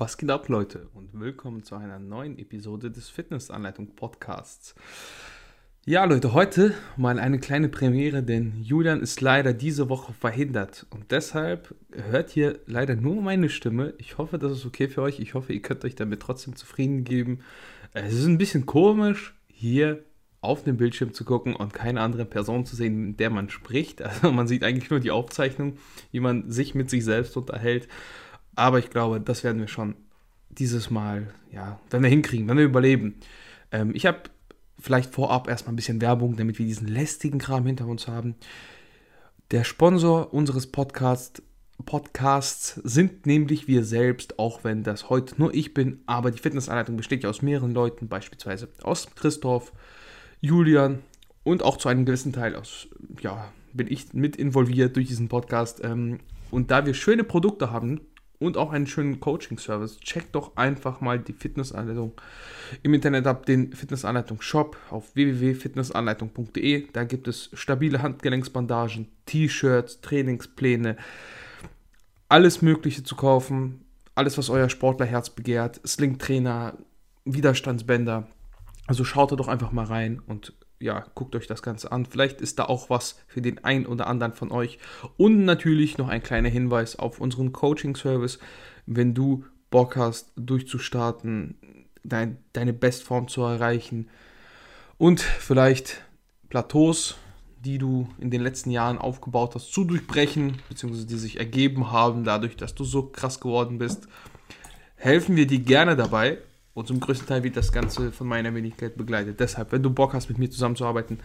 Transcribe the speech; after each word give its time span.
Was 0.00 0.16
geht 0.16 0.30
ab, 0.30 0.48
Leute? 0.48 0.88
Und 0.94 1.20
willkommen 1.20 1.62
zu 1.62 1.74
einer 1.74 1.98
neuen 1.98 2.38
Episode 2.38 2.90
des 2.90 3.10
Fitnessanleitung 3.10 3.94
Podcasts. 3.96 4.74
Ja, 5.84 6.04
Leute, 6.04 6.32
heute 6.32 6.72
mal 6.96 7.18
eine 7.18 7.38
kleine 7.38 7.68
Premiere, 7.68 8.22
denn 8.22 8.54
Julian 8.62 9.02
ist 9.02 9.20
leider 9.20 9.52
diese 9.52 9.90
Woche 9.90 10.14
verhindert. 10.14 10.86
Und 10.88 11.10
deshalb 11.10 11.74
hört 11.92 12.34
ihr 12.34 12.60
leider 12.64 12.96
nur 12.96 13.20
meine 13.20 13.50
Stimme. 13.50 13.92
Ich 13.98 14.16
hoffe, 14.16 14.38
das 14.38 14.52
ist 14.52 14.64
okay 14.64 14.88
für 14.88 15.02
euch. 15.02 15.20
Ich 15.20 15.34
hoffe, 15.34 15.52
ihr 15.52 15.60
könnt 15.60 15.84
euch 15.84 15.96
damit 15.96 16.20
trotzdem 16.20 16.56
zufrieden 16.56 17.04
geben. 17.04 17.40
Es 17.92 18.14
ist 18.14 18.24
ein 18.24 18.38
bisschen 18.38 18.64
komisch, 18.64 19.34
hier 19.48 20.02
auf 20.40 20.64
dem 20.64 20.78
Bildschirm 20.78 21.12
zu 21.12 21.26
gucken 21.26 21.54
und 21.54 21.74
keine 21.74 22.00
andere 22.00 22.24
Person 22.24 22.64
zu 22.64 22.74
sehen, 22.74 23.08
mit 23.08 23.20
der 23.20 23.28
man 23.28 23.50
spricht. 23.50 24.00
Also 24.02 24.32
man 24.32 24.48
sieht 24.48 24.64
eigentlich 24.64 24.88
nur 24.88 25.00
die 25.00 25.10
Aufzeichnung, 25.10 25.76
wie 26.10 26.20
man 26.20 26.50
sich 26.50 26.74
mit 26.74 26.88
sich 26.88 27.04
selbst 27.04 27.36
unterhält. 27.36 27.86
Aber 28.60 28.78
ich 28.78 28.90
glaube, 28.90 29.22
das 29.22 29.42
werden 29.42 29.58
wir 29.58 29.68
schon 29.68 29.94
dieses 30.50 30.90
Mal, 30.90 31.32
ja, 31.50 31.80
wenn 31.88 32.02
wir 32.02 32.10
hinkriegen, 32.10 32.46
wenn 32.46 32.58
wir 32.58 32.66
überleben. 32.66 33.14
Ähm, 33.72 33.92
ich 33.94 34.04
habe 34.04 34.24
vielleicht 34.78 35.14
vorab 35.14 35.48
erstmal 35.48 35.72
ein 35.72 35.76
bisschen 35.76 36.02
Werbung, 36.02 36.36
damit 36.36 36.58
wir 36.58 36.66
diesen 36.66 36.86
lästigen 36.86 37.38
Kram 37.38 37.64
hinter 37.64 37.86
uns 37.86 38.06
haben. 38.06 38.34
Der 39.50 39.64
Sponsor 39.64 40.34
unseres 40.34 40.66
Podcasts, 40.66 41.42
Podcasts 41.86 42.78
sind 42.84 43.24
nämlich 43.24 43.66
wir 43.66 43.82
selbst, 43.82 44.38
auch 44.38 44.62
wenn 44.62 44.82
das 44.82 45.08
heute 45.08 45.36
nur 45.38 45.54
ich 45.54 45.72
bin, 45.72 46.02
aber 46.04 46.30
die 46.30 46.38
Fitnessanleitung 46.38 46.98
besteht 46.98 47.22
ja 47.22 47.30
aus 47.30 47.40
mehreren 47.40 47.72
Leuten, 47.72 48.08
beispielsweise 48.08 48.68
aus 48.82 49.08
Christoph, 49.14 49.72
Julian 50.42 50.98
und 51.44 51.62
auch 51.62 51.78
zu 51.78 51.88
einem 51.88 52.04
gewissen 52.04 52.34
Teil 52.34 52.54
aus, 52.56 52.88
ja, 53.22 53.50
bin 53.72 53.90
ich 53.90 54.12
mit 54.12 54.36
involviert 54.36 54.96
durch 54.96 55.08
diesen 55.08 55.28
Podcast. 55.28 55.82
Ähm, 55.82 56.18
und 56.50 56.70
da 56.70 56.84
wir 56.84 56.92
schöne 56.92 57.24
Produkte 57.24 57.70
haben, 57.70 58.02
und 58.40 58.56
auch 58.56 58.72
einen 58.72 58.86
schönen 58.86 59.20
Coaching-Service. 59.20 60.00
Checkt 60.00 60.34
doch 60.34 60.56
einfach 60.56 61.00
mal 61.00 61.20
die 61.20 61.34
Fitnessanleitung 61.34 62.12
im 62.82 62.94
Internet 62.94 63.26
ab, 63.26 63.46
den 63.46 63.72
Fitnessanleitung-Shop 63.72 64.76
auf 64.90 65.14
www.fitnessanleitung.de. 65.14 66.86
Da 66.92 67.04
gibt 67.04 67.28
es 67.28 67.50
stabile 67.52 68.02
Handgelenksbandagen, 68.02 69.08
T-Shirts, 69.26 70.00
Trainingspläne, 70.00 70.96
alles 72.28 72.62
Mögliche 72.62 73.04
zu 73.04 73.14
kaufen. 73.14 73.84
Alles, 74.14 74.36
was 74.38 74.50
euer 74.50 74.68
Sportlerherz 74.68 75.30
begehrt. 75.30 75.80
Sling-Trainer, 75.86 76.76
Widerstandsbänder. 77.24 78.26
Also 78.86 79.04
schaut 79.04 79.32
da 79.32 79.36
doch 79.36 79.48
einfach 79.48 79.70
mal 79.70 79.84
rein 79.84 80.20
und 80.26 80.54
ja, 80.80 81.04
guckt 81.14 81.36
euch 81.36 81.46
das 81.46 81.62
Ganze 81.62 81.92
an. 81.92 82.06
Vielleicht 82.06 82.40
ist 82.40 82.58
da 82.58 82.64
auch 82.64 82.90
was 82.90 83.16
für 83.28 83.42
den 83.42 83.62
einen 83.64 83.86
oder 83.86 84.06
anderen 84.06 84.32
von 84.32 84.50
euch. 84.50 84.78
Und 85.16 85.44
natürlich 85.44 85.98
noch 85.98 86.08
ein 86.08 86.22
kleiner 86.22 86.48
Hinweis 86.48 86.96
auf 86.96 87.20
unseren 87.20 87.52
Coaching-Service. 87.52 88.38
Wenn 88.86 89.14
du 89.14 89.44
Bock 89.70 89.96
hast, 89.96 90.32
durchzustarten, 90.36 91.86
dein, 92.02 92.38
deine 92.54 92.72
Bestform 92.72 93.28
zu 93.28 93.42
erreichen 93.42 94.08
und 94.96 95.20
vielleicht 95.20 96.02
Plateaus, 96.48 97.16
die 97.62 97.78
du 97.78 98.08
in 98.18 98.30
den 98.30 98.40
letzten 98.40 98.70
Jahren 98.70 98.98
aufgebaut 98.98 99.54
hast, 99.54 99.72
zu 99.72 99.84
durchbrechen, 99.84 100.56
beziehungsweise 100.68 101.06
die 101.06 101.18
sich 101.18 101.38
ergeben 101.38 101.92
haben, 101.92 102.24
dadurch, 102.24 102.56
dass 102.56 102.74
du 102.74 102.84
so 102.84 103.04
krass 103.04 103.38
geworden 103.38 103.78
bist, 103.78 104.08
helfen 104.96 105.36
wir 105.36 105.46
dir 105.46 105.60
gerne 105.60 105.94
dabei. 105.94 106.38
Und 106.74 106.86
zum 106.86 107.00
größten 107.00 107.26
Teil 107.26 107.42
wird 107.42 107.56
das 107.56 107.72
Ganze 107.72 108.12
von 108.12 108.26
meiner 108.26 108.54
Wenigkeit 108.54 108.96
begleitet. 108.96 109.40
Deshalb, 109.40 109.72
wenn 109.72 109.82
du 109.82 109.90
Bock 109.90 110.14
hast, 110.14 110.28
mit 110.28 110.38
mir 110.38 110.50
zusammenzuarbeiten, 110.50 111.18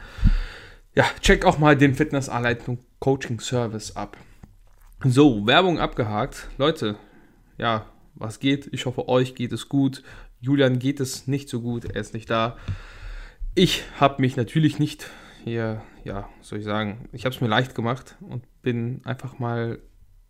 ja, 0.96 1.06
check 1.22 1.46
auch 1.46 1.58
mal 1.58 1.76
den 1.76 1.94
Fitnessanleitung 1.94 2.80
Coaching 3.00 3.40
Service 3.40 3.96
ab. 3.96 4.18
So, 5.04 5.46
Werbung 5.46 5.78
abgehakt. 5.80 6.48
Leute, 6.58 6.98
ja, 7.58 7.86
was 8.16 8.40
geht? 8.40 8.70
Ich 8.72 8.86
hoffe, 8.86 9.08
euch 9.08 9.36
geht 9.36 9.52
es 9.52 9.70
gut. 9.70 10.04
Julian 10.40 10.80
geht 10.80 11.00
es 11.00 11.28
nicht 11.28 11.50
so 11.50 11.62
gut, 11.62 11.86
er 11.86 12.02
ist 12.02 12.14
nicht 12.14 12.30
da. 12.30 12.58
Ich 13.56 13.84
habe 14.00 14.22
mich 14.22 14.38
natürlich 14.38 14.80
nicht 14.80 15.10
hier, 15.44 15.82
ja, 16.04 16.30
soll 16.42 16.60
ich 16.60 16.66
sagen, 16.66 17.08
ich 17.12 17.26
habe 17.26 17.36
es 17.36 17.42
mir 17.42 17.48
leicht 17.48 17.76
gemacht 17.76 18.16
und 18.22 18.44
bin 18.62 19.02
einfach 19.06 19.40
mal 19.40 19.80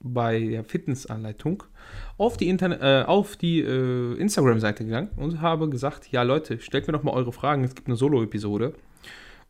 bei 0.06 0.40
der 0.40 0.64
Fitnessanleitung 0.64 1.64
auf 2.18 2.38
die, 2.38 2.50
äh, 2.50 3.24
die 3.42 3.62
äh, 3.62 4.14
Instagram-Seite 4.14 4.86
gegangen 4.86 5.10
und 5.18 5.42
habe 5.42 5.70
gesagt, 5.70 6.12
ja 6.12 6.24
Leute, 6.24 6.60
stellt 6.60 6.88
mir 6.88 6.94
doch 6.94 7.04
mal 7.04 7.14
eure 7.14 7.34
Fragen, 7.34 7.64
es 7.64 7.76
gibt 7.76 7.88
eine 7.88 7.98
Solo-Episode. 7.98 8.74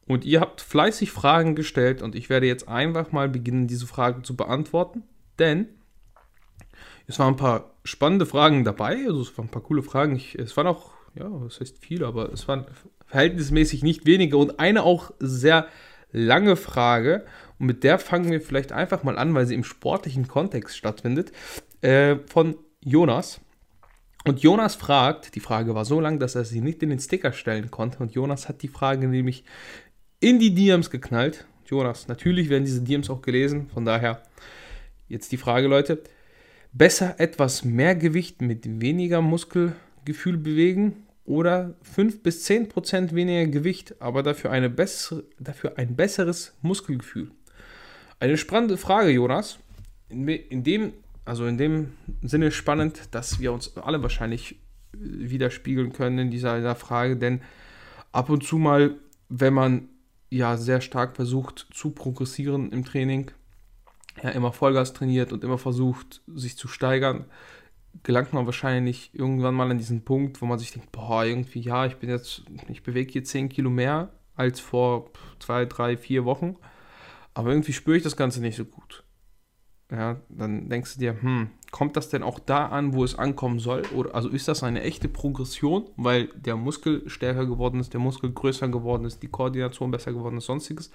Und 0.08 0.24
ihr 0.24 0.40
habt 0.40 0.62
fleißig 0.62 1.12
Fragen 1.12 1.56
gestellt 1.56 2.02
und 2.02 2.16
ich 2.16 2.30
werde 2.30 2.46
jetzt 2.46 2.68
einfach 2.68 3.12
mal 3.12 3.28
beginnen, 3.28 3.68
diese 3.68 3.88
Fragen 3.88 4.24
zu 4.24 4.36
beantworten, 4.36 5.04
denn 5.40 5.68
es 7.08 7.20
waren 7.20 7.34
ein 7.34 7.38
paar 7.38 7.72
spannende 7.84 8.26
Fragen 8.26 8.64
dabei, 8.64 9.06
also 9.06 9.22
es 9.22 9.38
waren 9.38 9.48
ein 9.48 9.52
paar 9.52 9.64
coole 9.64 9.84
Fragen. 9.84 10.16
Ich, 10.16 10.36
es 10.36 10.56
waren 10.58 10.68
auch, 10.68 10.92
ja, 11.16 11.28
was 11.30 11.60
heißt 11.60 11.84
viele, 11.84 12.08
aber 12.08 12.32
es 12.32 12.48
waren 12.48 12.66
verhältnismäßig 13.08 13.84
nicht 13.84 14.06
wenige 14.06 14.38
und 14.38 14.60
eine 14.60 14.84
auch 14.84 15.12
sehr 15.20 15.68
lange 16.12 16.56
Frage. 16.56 17.26
Und 17.60 17.68
mit 17.68 17.84
der 17.84 18.00
fangen 18.00 18.32
wir 18.32 18.42
vielleicht 18.42 18.72
einfach 18.72 19.04
mal 19.04 19.18
an, 19.18 19.34
weil 19.34 19.46
sie 19.46 19.56
im 19.56 19.64
sportlichen 19.64 20.28
Kontext 20.28 20.78
stattfindet, 20.78 21.32
äh, 21.82 22.18
von 22.28 22.56
Jonas. 22.84 23.42
Und 24.26 24.42
Jonas 24.42 24.76
fragt, 24.76 25.36
die 25.36 25.40
Frage 25.40 25.76
war 25.76 25.86
so 25.86 26.00
lang, 26.00 26.20
dass 26.20 26.36
er 26.36 26.46
sie 26.46 26.62
nicht 26.62 26.82
in 26.82 26.90
den 26.90 27.00
Sticker 27.00 27.32
stellen 27.32 27.70
konnte. 27.70 28.00
Und 28.00 28.14
Jonas 28.14 28.50
hat 28.50 28.64
die 28.64 28.68
Frage 28.68 29.08
nämlich 29.08 29.44
in 30.20 30.40
die 30.40 30.54
DMs 30.54 30.90
geknallt. 30.90 31.46
Jonas, 31.66 32.08
natürlich 32.08 32.50
werden 32.50 32.66
diese 32.66 32.82
DMs 32.82 33.10
auch 33.10 33.22
gelesen. 33.22 33.70
Von 33.74 33.86
daher 33.86 34.24
jetzt 35.08 35.32
die 35.32 35.38
Frage, 35.38 35.68
Leute. 35.68 36.02
Besser 36.74 37.20
etwas 37.20 37.64
mehr 37.64 37.96
Gewicht 37.96 38.42
mit 38.42 38.82
weniger 38.82 39.22
Muskelgefühl 39.22 40.38
bewegen 40.38 41.06
oder 41.24 41.76
5 41.84 42.22
bis 42.22 42.44
10 42.44 42.68
Prozent 42.68 43.16
weniger 43.16 43.48
Gewicht, 43.48 43.96
aber 44.02 44.24
dafür, 44.24 44.52
eine 44.52 44.70
bessere, 44.70 45.24
dafür 45.40 45.78
ein 45.78 45.96
besseres 45.96 46.54
Muskelgefühl? 46.62 47.32
Eine 48.20 48.38
spannende 48.38 48.78
Frage, 48.78 49.10
Jonas. 49.10 49.60
In, 50.10 50.28
in, 50.28 50.64
dem, 50.64 50.94
also 51.26 51.46
in 51.46 51.58
dem 51.58 51.94
Sinne 52.22 52.52
spannend, 52.52 53.10
dass 53.12 53.40
wir 53.40 53.52
uns 53.52 53.76
alle 53.78 54.02
wahrscheinlich 54.02 54.60
widerspiegeln 54.94 55.94
können 55.94 56.20
in 56.20 56.32
dieser, 56.32 56.58
dieser 56.58 56.76
Frage, 56.76 57.18
denn 57.18 57.42
ab 58.12 58.30
und 58.30 58.44
zu 58.44 58.58
mal, 58.58 58.96
wenn 59.28 59.54
man 59.54 59.90
ja 60.30 60.58
sehr 60.58 60.82
stark 60.82 61.16
versucht 61.16 61.68
zu 61.74 61.92
progressieren 61.92 62.72
im 62.72 62.86
Training, 62.86 63.32
ja 64.24 64.30
immer 64.30 64.54
Vollgas 64.54 64.94
trainiert 64.94 65.34
und 65.34 65.44
immer 65.44 65.58
versucht, 65.58 66.22
sich 66.28 66.58
zu 66.58 66.68
steigern, 66.68 67.26
gelangt 68.04 68.34
man 68.34 68.46
wahrscheinlich 68.46 69.12
irgendwann 69.14 69.56
mal 69.56 69.70
an 69.70 69.78
diesen 69.78 70.04
Punkt, 70.04 70.42
wo 70.42 70.46
man 70.46 70.60
sich 70.60 70.72
denkt, 70.72 70.92
boah, 70.92 71.26
irgendwie, 71.26 71.60
ja, 71.60 71.86
ich 71.86 71.98
bin 71.98 72.10
jetzt, 72.10 72.44
ich 72.70 72.84
bewege 72.84 73.12
hier 73.12 73.24
10 73.24 73.50
Kilo 73.50 73.70
mehr 73.70 74.10
als 74.36 74.60
vor 74.60 75.12
zwei, 75.40 75.66
drei, 75.66 75.98
vier 75.98 76.26
Wochen, 76.26 76.58
aber 77.36 77.50
irgendwie 77.50 77.74
spüre 77.74 77.98
ich 77.98 78.04
das 78.04 78.18
Ganze 78.18 78.42
nicht 78.42 78.56
so 78.56 78.66
gut. 78.66 79.04
Ja, 79.92 80.20
dann 80.30 80.68
denkst 80.68 80.96
du 80.96 81.00
dir, 81.00 81.22
hm, 81.22 81.50
kommt 81.70 81.96
das 81.96 82.10
denn 82.10 82.24
auch 82.24 82.40
da 82.40 82.68
an, 82.68 82.96
wo 82.96 83.04
es 83.04 83.20
ankommen 83.20 83.60
soll? 83.60 83.84
Oder 83.94 84.16
also 84.16 84.30
ist 84.30 84.48
das 84.48 84.64
eine 84.64 84.82
echte 84.82 85.08
Progression, 85.08 85.88
weil 85.96 86.30
der 86.30 86.56
Muskel 86.56 87.08
stärker 87.08 87.46
geworden 87.46 87.80
ist, 87.80 87.94
der 87.94 88.00
Muskel 88.00 88.32
größer 88.32 88.68
geworden 88.68 89.06
ist, 89.06 89.22
die 89.22 89.28
Koordination 89.28 89.92
besser 89.92 90.12
geworden 90.12 90.38
ist, 90.38 90.46
sonstiges? 90.46 90.90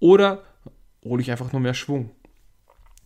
Oder 0.00 0.42
hole 1.04 1.22
ich 1.22 1.30
einfach 1.30 1.52
nur 1.52 1.60
mehr 1.60 1.74
Schwung? 1.74 2.10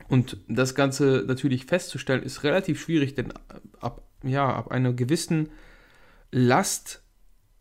Und 0.08 0.38
das 0.48 0.74
Ganze 0.74 1.24
natürlich 1.26 1.66
festzustellen, 1.66 2.22
ist 2.22 2.42
relativ 2.42 2.80
schwierig, 2.80 3.14
denn 3.14 3.32
ab, 3.80 4.02
ja, 4.22 4.48
ab 4.54 4.70
einer 4.70 4.94
gewissen 4.94 5.50
Last, 6.30 7.03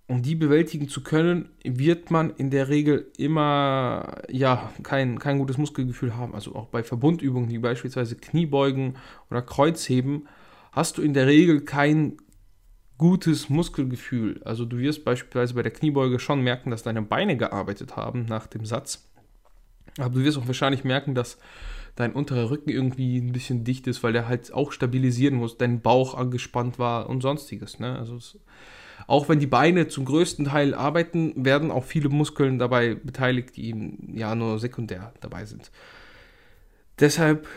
um 0.07 0.21
die 0.21 0.35
bewältigen 0.35 0.89
zu 0.89 1.01
können, 1.01 1.49
wird 1.63 2.11
man 2.11 2.31
in 2.35 2.49
der 2.49 2.67
Regel 2.67 3.11
immer 3.17 4.21
ja, 4.29 4.71
kein, 4.83 5.17
kein 5.17 5.39
gutes 5.39 5.57
Muskelgefühl 5.57 6.15
haben. 6.15 6.35
Also 6.35 6.55
auch 6.55 6.67
bei 6.67 6.83
Verbundübungen 6.83 7.49
wie 7.49 7.59
beispielsweise 7.59 8.15
Kniebeugen 8.15 8.97
oder 9.29 9.41
Kreuzheben 9.41 10.27
hast 10.71 10.97
du 10.97 11.01
in 11.01 11.13
der 11.13 11.27
Regel 11.27 11.61
kein 11.61 12.17
gutes 12.97 13.49
Muskelgefühl. 13.49 14.41
Also 14.43 14.65
du 14.65 14.77
wirst 14.77 15.05
beispielsweise 15.05 15.53
bei 15.53 15.63
der 15.63 15.71
Kniebeuge 15.71 16.19
schon 16.19 16.41
merken, 16.41 16.69
dass 16.69 16.83
deine 16.83 17.01
Beine 17.01 17.37
gearbeitet 17.37 17.95
haben 17.95 18.25
nach 18.25 18.47
dem 18.47 18.65
Satz. 18.65 19.09
Aber 19.97 20.15
du 20.15 20.23
wirst 20.23 20.37
auch 20.37 20.47
wahrscheinlich 20.47 20.83
merken, 20.83 21.15
dass 21.15 21.37
dein 21.95 22.13
unterer 22.13 22.49
Rücken 22.49 22.69
irgendwie 22.69 23.17
ein 23.19 23.31
bisschen 23.31 23.63
dicht 23.63 23.87
ist, 23.87 24.03
weil 24.03 24.13
der 24.13 24.27
halt 24.27 24.53
auch 24.53 24.71
stabilisieren 24.71 25.35
muss, 25.35 25.57
dein 25.57 25.81
Bauch 25.81 26.15
angespannt 26.15 26.79
war 26.79 27.07
und 27.07 27.21
sonstiges. 27.21 27.79
Ne? 27.79 27.97
Also 27.97 28.15
es, 28.15 28.39
auch 29.07 29.29
wenn 29.29 29.39
die 29.39 29.47
Beine 29.47 29.87
zum 29.87 30.05
größten 30.05 30.45
Teil 30.45 30.73
arbeiten, 30.73 31.33
werden 31.45 31.71
auch 31.71 31.83
viele 31.83 32.09
Muskeln 32.09 32.59
dabei 32.59 32.95
beteiligt, 32.95 33.55
die 33.57 33.97
ja 34.13 34.35
nur 34.35 34.59
sekundär 34.59 35.13
dabei 35.21 35.45
sind. 35.45 35.71
Deshalb 36.99 37.47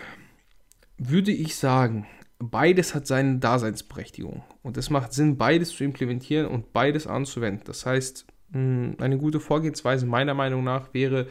würde 0.99 1.33
ich 1.33 1.57
sagen, 1.57 2.07
beides 2.39 2.95
hat 2.95 3.07
seine 3.07 3.39
Daseinsberechtigung. 3.39 4.43
Und 4.63 4.77
es 4.77 4.91
macht 4.91 5.13
Sinn, 5.13 5.37
beides 5.37 5.71
zu 5.71 5.85
implementieren 5.85 6.47
und 6.47 6.73
beides 6.73 7.07
anzuwenden. 7.07 7.65
Das 7.65 7.87
heißt, 7.87 8.27
eine 8.53 9.19
gute 9.19 9.41
Vorgehensweise 9.41 10.07
meiner 10.07 10.35
Meinung 10.35 10.65
nach 10.65 10.95
wäre, 10.95 11.27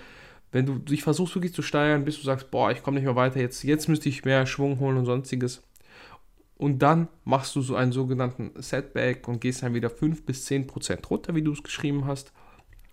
wenn 0.51 0.65
du 0.65 0.77
dich 0.77 1.03
versuchst 1.03 1.35
wirklich 1.35 1.53
zu 1.53 1.61
steigern, 1.61 2.05
bis 2.05 2.17
du 2.17 2.23
sagst, 2.23 2.51
boah, 2.51 2.71
ich 2.71 2.83
komme 2.83 2.95
nicht 2.95 3.05
mehr 3.05 3.15
weiter, 3.15 3.39
jetzt, 3.39 3.63
jetzt 3.63 3.89
müsste 3.89 4.09
ich 4.09 4.25
mehr 4.25 4.45
Schwung 4.45 4.79
holen 4.79 4.97
und 4.97 5.05
sonstiges. 5.05 5.63
Und 6.57 6.79
dann 6.79 7.07
machst 7.23 7.55
du 7.55 7.61
so 7.61 7.75
einen 7.75 7.91
sogenannten 7.91 8.51
Setback 8.61 9.27
und 9.27 9.41
gehst 9.41 9.63
dann 9.63 9.73
wieder 9.73 9.89
5 9.89 10.25
bis 10.25 10.45
10 10.45 10.67
Prozent 10.67 11.09
runter, 11.09 11.35
wie 11.35 11.41
du 11.41 11.51
es 11.51 11.63
geschrieben 11.63 12.05
hast 12.05 12.31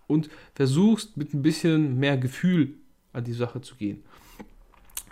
und 0.06 0.28
versuchst 0.54 1.16
mit 1.16 1.32
ein 1.32 1.42
bisschen 1.42 1.98
mehr 1.98 2.18
Gefühl 2.18 2.74
an 3.12 3.24
die 3.24 3.32
Sache 3.32 3.60
zu 3.60 3.76
gehen. 3.76 4.02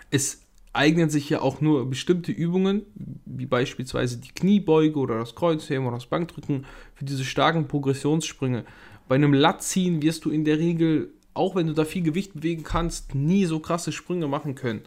Es 0.09 0.41
eignen 0.73 1.09
sich 1.09 1.29
ja 1.29 1.41
auch 1.41 1.61
nur 1.61 1.89
bestimmte 1.89 2.31
Übungen, 2.31 2.83
wie 3.25 3.45
beispielsweise 3.45 4.17
die 4.17 4.33
Kniebeuge 4.33 4.99
oder 4.99 5.19
das 5.19 5.35
Kreuzheben 5.35 5.85
oder 5.85 5.97
das 5.97 6.05
Bankdrücken, 6.05 6.65
für 6.95 7.05
diese 7.05 7.25
starken 7.25 7.67
Progressionssprünge. 7.67 8.65
Bei 9.07 9.15
einem 9.15 9.33
Latziehen 9.33 10.01
wirst 10.01 10.25
du 10.25 10.29
in 10.29 10.45
der 10.45 10.59
Regel, 10.59 11.13
auch 11.33 11.55
wenn 11.55 11.67
du 11.67 11.73
da 11.73 11.85
viel 11.85 12.03
Gewicht 12.03 12.33
bewegen 12.33 12.63
kannst, 12.63 13.15
nie 13.15 13.45
so 13.45 13.59
krasse 13.59 13.91
Sprünge 13.91 14.27
machen 14.27 14.55
können, 14.55 14.81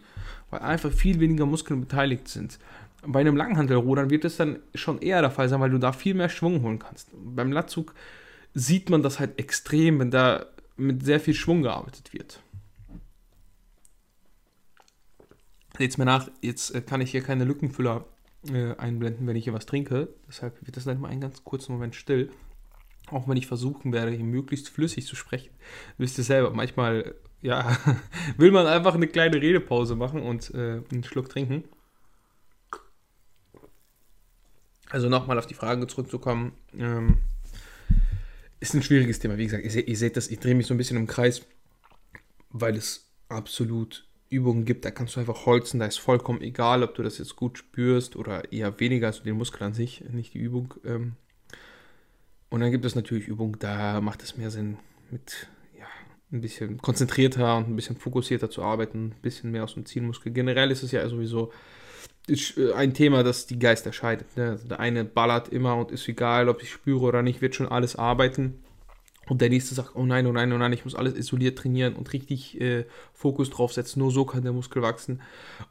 weil 0.49 0.61
einfach 0.61 0.91
viel 0.91 1.19
weniger 1.19 1.45
Muskeln 1.45 1.81
beteiligt 1.81 2.27
sind. 2.27 2.59
Bei 3.07 3.19
einem 3.19 3.35
Langhantelrudern 3.35 4.09
wird 4.09 4.25
es 4.25 4.37
dann 4.37 4.59
schon 4.73 4.99
eher 4.99 5.21
der 5.21 5.31
Fall 5.31 5.49
sein, 5.49 5.59
weil 5.59 5.69
du 5.69 5.77
da 5.77 5.91
viel 5.91 6.13
mehr 6.13 6.29
Schwung 6.29 6.61
holen 6.63 6.79
kannst. 6.79 7.09
Beim 7.13 7.51
Latzug 7.51 7.93
sieht 8.53 8.89
man 8.89 9.03
das 9.03 9.19
halt 9.19 9.39
extrem, 9.39 9.99
wenn 9.99 10.11
da 10.11 10.45
mit 10.77 11.05
sehr 11.05 11.19
viel 11.19 11.33
Schwung 11.33 11.61
gearbeitet 11.61 12.13
wird. 12.13 12.41
Seht 15.77 15.97
mir 15.97 16.05
nach, 16.05 16.29
jetzt 16.41 16.73
äh, 16.73 16.81
kann 16.81 17.01
ich 17.01 17.11
hier 17.11 17.21
keine 17.21 17.43
Lückenfüller 17.43 18.05
äh, 18.51 18.75
einblenden, 18.77 19.27
wenn 19.27 19.35
ich 19.35 19.43
hier 19.43 19.53
was 19.53 19.65
trinke. 19.65 20.09
Deshalb 20.27 20.65
wird 20.65 20.77
das 20.77 20.85
dann 20.85 21.01
mal 21.01 21.09
einen 21.09 21.21
ganz 21.21 21.43
kurzen 21.43 21.73
Moment 21.73 21.95
still. 21.95 22.29
Auch 23.11 23.27
wenn 23.27 23.37
ich 23.37 23.47
versuchen 23.47 23.93
werde, 23.93 24.11
hier 24.11 24.25
möglichst 24.25 24.69
flüssig 24.69 25.05
zu 25.05 25.15
sprechen. 25.15 25.51
Wisst 25.97 26.17
ihr 26.17 26.23
selber, 26.23 26.51
manchmal, 26.51 27.15
ja, 27.41 27.77
will 28.37 28.51
man 28.51 28.67
einfach 28.67 28.95
eine 28.95 29.07
kleine 29.07 29.41
Redepause 29.41 29.95
machen 29.95 30.21
und 30.21 30.53
äh, 30.53 30.81
einen 30.91 31.03
Schluck 31.03 31.29
trinken. 31.29 31.65
Also 34.89 35.09
nochmal 35.09 35.39
auf 35.39 35.47
die 35.47 35.53
Frage 35.53 35.87
zurückzukommen. 35.87 36.53
Ähm, 36.77 37.19
ist 38.59 38.73
ein 38.73 38.83
schwieriges 38.83 39.19
Thema. 39.19 39.37
Wie 39.37 39.45
gesagt, 39.45 39.63
ihr, 39.63 39.87
ihr 39.87 39.97
seht 39.97 40.17
das, 40.17 40.29
ich 40.29 40.39
drehe 40.39 40.55
mich 40.55 40.67
so 40.67 40.73
ein 40.73 40.77
bisschen 40.77 40.97
im 40.97 41.07
Kreis, 41.07 41.45
weil 42.49 42.75
es 42.75 43.09
absolut 43.29 44.07
Übungen 44.29 44.65
gibt, 44.65 44.85
da 44.85 44.91
kannst 44.91 45.15
du 45.15 45.19
einfach 45.19 45.45
holzen, 45.45 45.79
da 45.79 45.85
ist 45.85 45.97
vollkommen 45.97 46.41
egal, 46.41 46.83
ob 46.83 46.95
du 46.95 47.03
das 47.03 47.17
jetzt 47.17 47.35
gut 47.35 47.57
spürst 47.57 48.15
oder 48.15 48.51
eher 48.51 48.79
weniger, 48.79 49.07
also 49.07 49.23
den 49.23 49.37
Muskel 49.37 49.63
an 49.63 49.73
sich, 49.73 50.03
nicht 50.11 50.33
die 50.33 50.39
Übung. 50.39 50.73
Ähm. 50.83 51.13
Und 52.49 52.61
dann 52.61 52.71
gibt 52.71 52.85
es 52.85 52.95
natürlich 52.95 53.27
Übungen, 53.27 53.57
da 53.59 54.01
macht 54.01 54.23
es 54.23 54.37
mehr 54.37 54.51
Sinn, 54.51 54.77
mit 55.11 55.47
ja, 55.77 55.85
ein 56.31 56.41
bisschen 56.41 56.77
konzentrierter 56.77 57.57
und 57.57 57.69
ein 57.69 57.75
bisschen 57.75 57.97
fokussierter 57.97 58.49
zu 58.49 58.63
arbeiten, 58.63 59.07
ein 59.07 59.21
bisschen 59.21 59.51
mehr 59.51 59.63
aus 59.63 59.75
dem 59.75 59.85
Zielmuskel. 59.85 60.31
Generell 60.31 60.71
ist 60.71 60.83
es 60.83 60.91
ja 60.91 61.07
sowieso 61.07 61.51
äh, 62.27 62.73
ein 62.73 62.93
Thema, 62.93 63.23
das 63.23 63.47
die 63.47 63.59
Geister 63.59 63.93
scheidet. 63.93 64.35
Ne? 64.37 64.51
Also 64.51 64.67
der 64.67 64.79
eine 64.79 65.05
ballert 65.05 65.49
immer 65.49 65.75
und 65.75 65.91
ist 65.91 66.07
egal, 66.07 66.49
ob 66.49 66.61
ich 66.61 66.71
spüre 66.71 67.05
oder 67.05 67.21
nicht, 67.21 67.41
wird 67.41 67.55
schon 67.55 67.67
alles 67.67 67.95
arbeiten. 67.95 68.59
Und 69.27 69.41
der 69.41 69.49
nächste 69.49 69.73
sagt, 69.73 69.95
oh 69.95 70.05
nein, 70.05 70.27
oh 70.27 70.31
nein, 70.31 70.53
oh 70.53 70.57
nein, 70.57 70.71
ich 70.73 70.85
muss 70.85 70.93
alles 70.93 71.15
isoliert 71.15 71.57
trainieren 71.57 71.95
und 71.95 72.13
richtig 72.13 72.61
äh, 72.61 72.85
Fokus 73.13 73.49
drauf 73.49 73.73
setzen. 73.73 73.99
Nur 73.99 74.11
so 74.11 74.23
kann 74.23 74.43
der 74.43 74.53
Muskel 74.53 74.83
wachsen. 74.83 75.21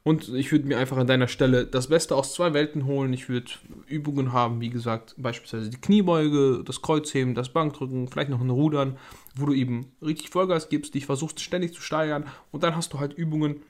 Und 0.02 0.28
ich 0.28 0.50
würde 0.50 0.66
mir 0.66 0.78
einfach 0.78 0.96
an 0.96 1.06
deiner 1.06 1.28
Stelle 1.28 1.64
das 1.64 1.86
Beste 1.86 2.16
aus 2.16 2.34
zwei 2.34 2.52
Welten 2.52 2.86
holen. 2.86 3.12
Ich 3.12 3.28
würde 3.28 3.52
Übungen 3.86 4.32
haben, 4.32 4.60
wie 4.60 4.70
gesagt, 4.70 5.14
beispielsweise 5.18 5.70
die 5.70 5.80
Kniebeuge, 5.80 6.64
das 6.64 6.82
Kreuzheben, 6.82 7.36
das 7.36 7.50
Bankdrücken, 7.50 8.08
vielleicht 8.08 8.30
noch 8.30 8.40
ein 8.40 8.50
Rudern, 8.50 8.98
wo 9.36 9.46
du 9.46 9.52
eben 9.52 9.92
richtig 10.02 10.30
Vollgas 10.30 10.68
gibst, 10.68 10.94
dich 10.94 11.06
versuchst 11.06 11.38
ständig 11.38 11.74
zu 11.74 11.80
steigern. 11.80 12.24
Und 12.50 12.64
dann 12.64 12.74
hast 12.74 12.92
du 12.92 12.98
halt 12.98 13.12
Übungen, 13.12 13.62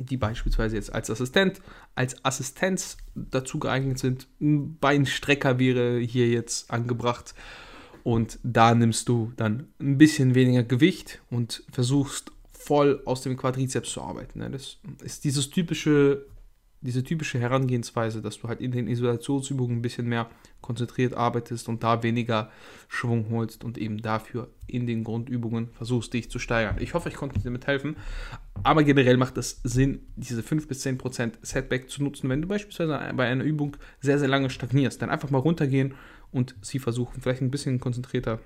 die 0.00 0.16
beispielsweise 0.16 0.76
jetzt 0.76 0.92
als 0.92 1.10
Assistent, 1.10 1.60
als 1.94 2.24
Assistenz 2.24 2.96
dazu 3.14 3.58
geeignet 3.58 3.98
sind. 3.98 4.26
Ein 4.40 4.76
Beinstrecker 4.78 5.58
wäre 5.58 5.98
hier 5.98 6.28
jetzt 6.28 6.70
angebracht 6.70 7.34
und 8.02 8.38
da 8.42 8.74
nimmst 8.74 9.08
du 9.08 9.32
dann 9.36 9.68
ein 9.78 9.98
bisschen 9.98 10.34
weniger 10.34 10.62
Gewicht 10.62 11.20
und 11.30 11.62
versuchst 11.70 12.32
voll 12.52 13.02
aus 13.04 13.22
dem 13.22 13.36
Quadrizeps 13.36 13.90
zu 13.90 14.02
arbeiten. 14.02 14.38
Ne? 14.38 14.50
Das 14.50 14.78
ist 15.02 15.24
dieses 15.24 15.50
typische, 15.50 16.26
diese 16.80 17.02
typische 17.02 17.38
Herangehensweise, 17.38 18.22
dass 18.22 18.38
du 18.38 18.48
halt 18.48 18.60
in 18.60 18.72
den 18.72 18.86
Isolationsübungen 18.86 19.78
ein 19.78 19.82
bisschen 19.82 20.06
mehr 20.06 20.30
konzentriert 20.60 21.14
arbeitest 21.14 21.68
und 21.68 21.82
da 21.82 22.02
weniger 22.02 22.50
Schwung 22.88 23.30
holst 23.30 23.64
und 23.64 23.78
eben 23.78 24.02
dafür 24.02 24.50
in 24.66 24.86
den 24.86 25.04
Grundübungen 25.04 25.70
versuchst, 25.72 26.12
dich 26.12 26.30
zu 26.30 26.38
steigern. 26.38 26.76
Ich 26.80 26.94
hoffe, 26.94 27.08
ich 27.08 27.16
konnte 27.16 27.38
dir 27.38 27.44
damit 27.44 27.66
helfen. 27.66 27.96
Aber 28.62 28.84
generell 28.84 29.16
macht 29.16 29.38
es 29.38 29.60
Sinn, 29.64 30.00
diese 30.16 30.42
5 30.42 30.68
bis 30.68 30.84
10% 30.84 31.32
Setback 31.42 31.90
zu 31.90 32.02
nutzen, 32.02 32.28
wenn 32.28 32.42
du 32.42 32.48
beispielsweise 32.48 33.12
bei 33.14 33.26
einer 33.26 33.44
Übung 33.44 33.76
sehr, 34.00 34.18
sehr 34.18 34.28
lange 34.28 34.50
stagnierst. 34.50 35.00
Dann 35.00 35.10
einfach 35.10 35.30
mal 35.30 35.38
runtergehen 35.38 35.94
und 36.30 36.54
sie 36.62 36.78
versuchen, 36.78 37.20
vielleicht 37.20 37.42
ein 37.42 37.50
bisschen 37.50 37.80
konzentrierter 37.80 38.40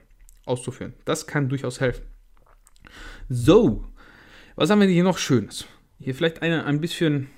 auszuführen. 0.46 0.94
Das 1.04 1.26
kann 1.26 1.48
durchaus 1.48 1.80
helfen. 1.80 2.04
So, 3.28 3.84
was 4.56 4.70
haben 4.70 4.80
wir 4.80 4.88
hier 4.88 5.04
noch 5.04 5.18
Schönes? 5.18 5.66
Hier 5.98 6.14
vielleicht 6.14 6.42
eine, 6.42 6.64
ein 6.64 6.80
bisschen, 6.80 7.28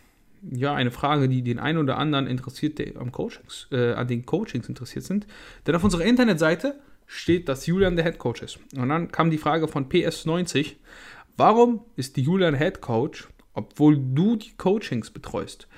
ja, 0.43 0.75
eine 0.75 0.91
Frage, 0.91 1.29
die 1.29 1.43
den 1.43 1.59
einen 1.59 1.79
oder 1.79 1.99
anderen 1.99 2.27
interessiert, 2.27 2.79
der 2.79 2.97
am 2.97 3.13
Coachings, 3.13 3.69
äh, 3.71 3.93
an 3.93 4.09
den 4.09 4.27
Coachings 4.27 4.69
interessiert 4.69 5.05
sind. 5.05 5.27
Denn 5.67 5.75
auf 5.75 5.85
unserer 5.85 6.05
Internetseite 6.05 6.81
steht, 7.07 7.49
dass 7.49 7.67
Julian 7.67 7.97
der 7.97 8.05
Head 8.05 8.19
Coach 8.19 8.43
ist. 8.43 8.59
Und 8.77 8.89
dann 8.89 9.11
kam 9.13 9.31
die 9.31 9.39
Frage 9.39 9.69
von 9.69 9.89
PS90, 9.89 10.75
warum 11.37 11.85
ist 11.97 12.17
die 12.17 12.23
Julian 12.23 12.55
Head 12.55 12.81
Coach, 12.81 13.29
obwohl 13.53 13.99
du 13.99 14.37
die 14.37 14.57
Coachings 14.57 15.11
betreust? 15.11 15.69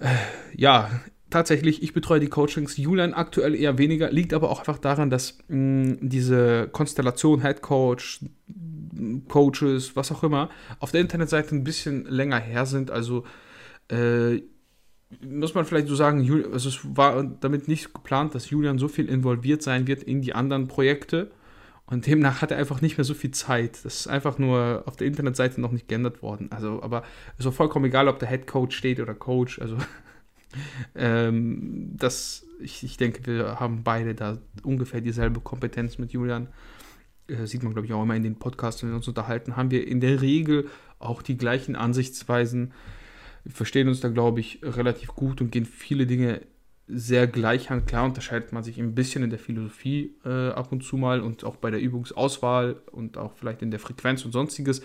Äh, 0.00 0.14
ja, 0.56 0.90
tatsächlich, 1.30 1.82
ich 1.82 1.92
betreue 1.92 2.20
die 2.20 2.28
Coachings, 2.28 2.76
Julian 2.76 3.14
aktuell 3.14 3.54
eher 3.54 3.78
weniger, 3.78 4.10
liegt 4.10 4.34
aber 4.34 4.50
auch 4.50 4.60
einfach 4.60 4.78
daran, 4.78 5.10
dass 5.10 5.38
mh, 5.48 5.96
diese 6.00 6.68
Konstellation 6.72 7.40
Head 7.42 7.62
Coach, 7.62 8.20
Coaches, 9.28 9.96
was 9.96 10.12
auch 10.12 10.22
immer, 10.22 10.50
auf 10.78 10.92
der 10.92 11.00
Internetseite 11.00 11.54
ein 11.54 11.64
bisschen 11.64 12.04
länger 12.04 12.38
her 12.38 12.66
sind. 12.66 12.90
Also 12.90 13.24
äh, 13.88 14.42
muss 15.26 15.54
man 15.54 15.64
vielleicht 15.64 15.88
so 15.88 15.94
sagen, 15.94 16.20
also 16.52 16.68
es 16.68 16.80
war 16.96 17.22
damit 17.24 17.68
nicht 17.68 17.92
geplant, 17.92 18.34
dass 18.34 18.50
Julian 18.50 18.78
so 18.78 18.88
viel 18.88 19.08
involviert 19.08 19.62
sein 19.62 19.86
wird 19.86 20.02
in 20.02 20.22
die 20.22 20.34
anderen 20.34 20.68
Projekte. 20.68 21.30
Und 21.86 22.06
demnach 22.06 22.40
hat 22.40 22.50
er 22.50 22.58
einfach 22.58 22.80
nicht 22.80 22.96
mehr 22.96 23.04
so 23.04 23.12
viel 23.12 23.32
Zeit. 23.32 23.84
Das 23.84 24.00
ist 24.00 24.06
einfach 24.06 24.38
nur 24.38 24.84
auf 24.86 24.96
der 24.96 25.06
Internetseite 25.06 25.60
noch 25.60 25.72
nicht 25.72 25.88
geändert 25.88 26.22
worden. 26.22 26.50
Also, 26.50 26.82
aber 26.82 27.02
es 27.38 27.44
ist 27.44 27.54
vollkommen 27.54 27.86
egal, 27.86 28.08
ob 28.08 28.18
der 28.18 28.28
Head 28.28 28.46
Coach 28.46 28.76
steht 28.76 29.00
oder 29.00 29.14
Coach. 29.14 29.58
Also 29.60 29.76
ähm, 30.94 31.92
das, 31.94 32.46
ich, 32.60 32.82
ich 32.84 32.96
denke, 32.96 33.26
wir 33.26 33.60
haben 33.60 33.82
beide 33.82 34.14
da 34.14 34.38
ungefähr 34.62 35.00
dieselbe 35.00 35.40
Kompetenz 35.40 35.98
mit 35.98 36.12
Julian. 36.12 36.48
Äh, 37.26 37.46
sieht 37.46 37.62
man, 37.62 37.72
glaube 37.72 37.86
ich, 37.86 37.92
auch 37.92 38.02
immer 38.02 38.16
in 38.16 38.22
den 38.22 38.38
Podcasts, 38.38 38.82
wenn 38.82 38.90
wir 38.90 38.96
uns 38.96 39.08
unterhalten, 39.08 39.56
haben 39.56 39.70
wir 39.70 39.86
in 39.86 40.00
der 40.00 40.22
Regel 40.22 40.68
auch 40.98 41.20
die 41.20 41.36
gleichen 41.36 41.76
Ansichtsweisen. 41.76 42.72
Wir 43.44 43.52
verstehen 43.52 43.88
uns 43.88 44.00
da, 44.00 44.08
glaube 44.08 44.40
ich, 44.40 44.60
relativ 44.62 45.08
gut 45.08 45.40
und 45.40 45.50
gehen 45.50 45.66
viele 45.66 46.06
Dinge 46.06 46.42
sehr 46.88 47.26
gleich 47.26 47.70
an. 47.70 47.86
Klar 47.86 48.04
unterscheidet 48.04 48.52
man 48.52 48.64
sich 48.64 48.78
ein 48.78 48.94
bisschen 48.94 49.22
in 49.22 49.30
der 49.30 49.38
Philosophie 49.38 50.14
äh, 50.24 50.50
ab 50.50 50.72
und 50.72 50.82
zu 50.84 50.96
mal 50.96 51.20
und 51.20 51.44
auch 51.44 51.56
bei 51.56 51.70
der 51.70 51.80
Übungsauswahl 51.80 52.82
und 52.90 53.18
auch 53.18 53.32
vielleicht 53.34 53.62
in 53.62 53.70
der 53.70 53.80
Frequenz 53.80 54.24
und 54.24 54.32
sonstiges. 54.32 54.82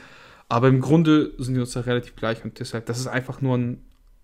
Aber 0.50 0.68
im 0.70 0.80
Grunde 0.80 1.34
sind 1.38 1.56
wir 1.56 1.62
uns 1.62 1.74
da 1.74 1.82
relativ 1.82 2.16
gleich 2.16 2.44
und 2.44 2.60
deshalb, 2.60 2.86
das 2.86 3.00
ist 3.00 3.08
einfach 3.08 3.42
nur 3.42 3.58
ein 3.58 3.84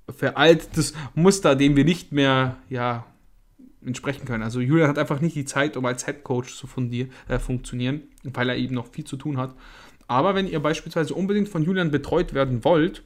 veraltetes 0.09 0.93
Muster, 1.15 1.55
dem 1.55 1.75
wir 1.75 1.85
nicht 1.85 2.11
mehr 2.11 2.57
ja, 2.69 3.05
entsprechen 3.85 4.25
können. 4.25 4.43
Also 4.43 4.59
Julian 4.59 4.87
hat 4.87 4.97
einfach 4.97 5.19
nicht 5.19 5.35
die 5.35 5.45
Zeit, 5.45 5.75
um 5.75 5.85
als 5.85 6.05
Head 6.05 6.23
Coach 6.23 6.55
zu 6.55 6.67
äh, 7.27 7.39
funktionieren, 7.39 8.03
weil 8.23 8.49
er 8.49 8.55
eben 8.55 8.75
noch 8.75 8.87
viel 8.87 9.03
zu 9.03 9.17
tun 9.17 9.37
hat. 9.37 9.55
Aber 10.07 10.35
wenn 10.35 10.47
ihr 10.47 10.59
beispielsweise 10.59 11.13
unbedingt 11.13 11.49
von 11.49 11.63
Julian 11.63 11.91
betreut 11.91 12.33
werden 12.33 12.63
wollt, 12.63 13.03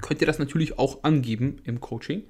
könnt 0.00 0.20
ihr 0.20 0.26
das 0.26 0.38
natürlich 0.38 0.78
auch 0.78 1.02
angeben 1.04 1.56
im 1.64 1.80
Coaching. 1.80 2.24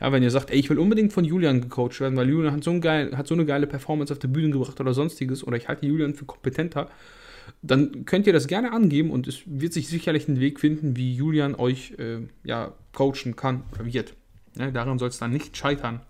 Ja, 0.00 0.12
wenn 0.12 0.22
ihr 0.22 0.30
sagt, 0.30 0.50
ey, 0.50 0.58
ich 0.58 0.70
will 0.70 0.78
unbedingt 0.78 1.12
von 1.12 1.24
Julian 1.24 1.60
gecoacht 1.60 2.00
werden, 2.00 2.16
weil 2.16 2.28
Julian 2.28 2.52
hat 2.52 2.64
so, 2.64 2.78
geil, 2.80 3.16
hat 3.16 3.26
so 3.26 3.34
eine 3.34 3.44
geile 3.44 3.66
Performance 3.66 4.12
auf 4.12 4.18
der 4.18 4.28
Bühne 4.28 4.50
gebracht 4.50 4.80
oder 4.80 4.94
sonstiges, 4.94 5.46
oder 5.46 5.56
ich 5.56 5.68
halte 5.68 5.86
Julian 5.86 6.14
für 6.14 6.24
kompetenter, 6.24 6.88
dann 7.62 8.04
könnt 8.04 8.26
ihr 8.26 8.32
das 8.32 8.46
gerne 8.46 8.72
angeben 8.72 9.10
und 9.10 9.26
es 9.26 9.42
wird 9.46 9.72
sich 9.72 9.88
sicherlich 9.88 10.28
einen 10.28 10.40
Weg 10.40 10.60
finden, 10.60 10.96
wie 10.96 11.14
Julian 11.14 11.54
euch 11.54 11.94
äh, 11.98 12.20
ja, 12.44 12.72
coachen 12.92 13.36
kann 13.36 13.64
oder 13.72 13.84
wird. 13.84 14.14
Ja, 14.56 14.70
daran 14.70 14.98
soll 14.98 15.08
es 15.08 15.18
dann 15.18 15.32
nicht 15.32 15.56
scheitern. 15.56 16.00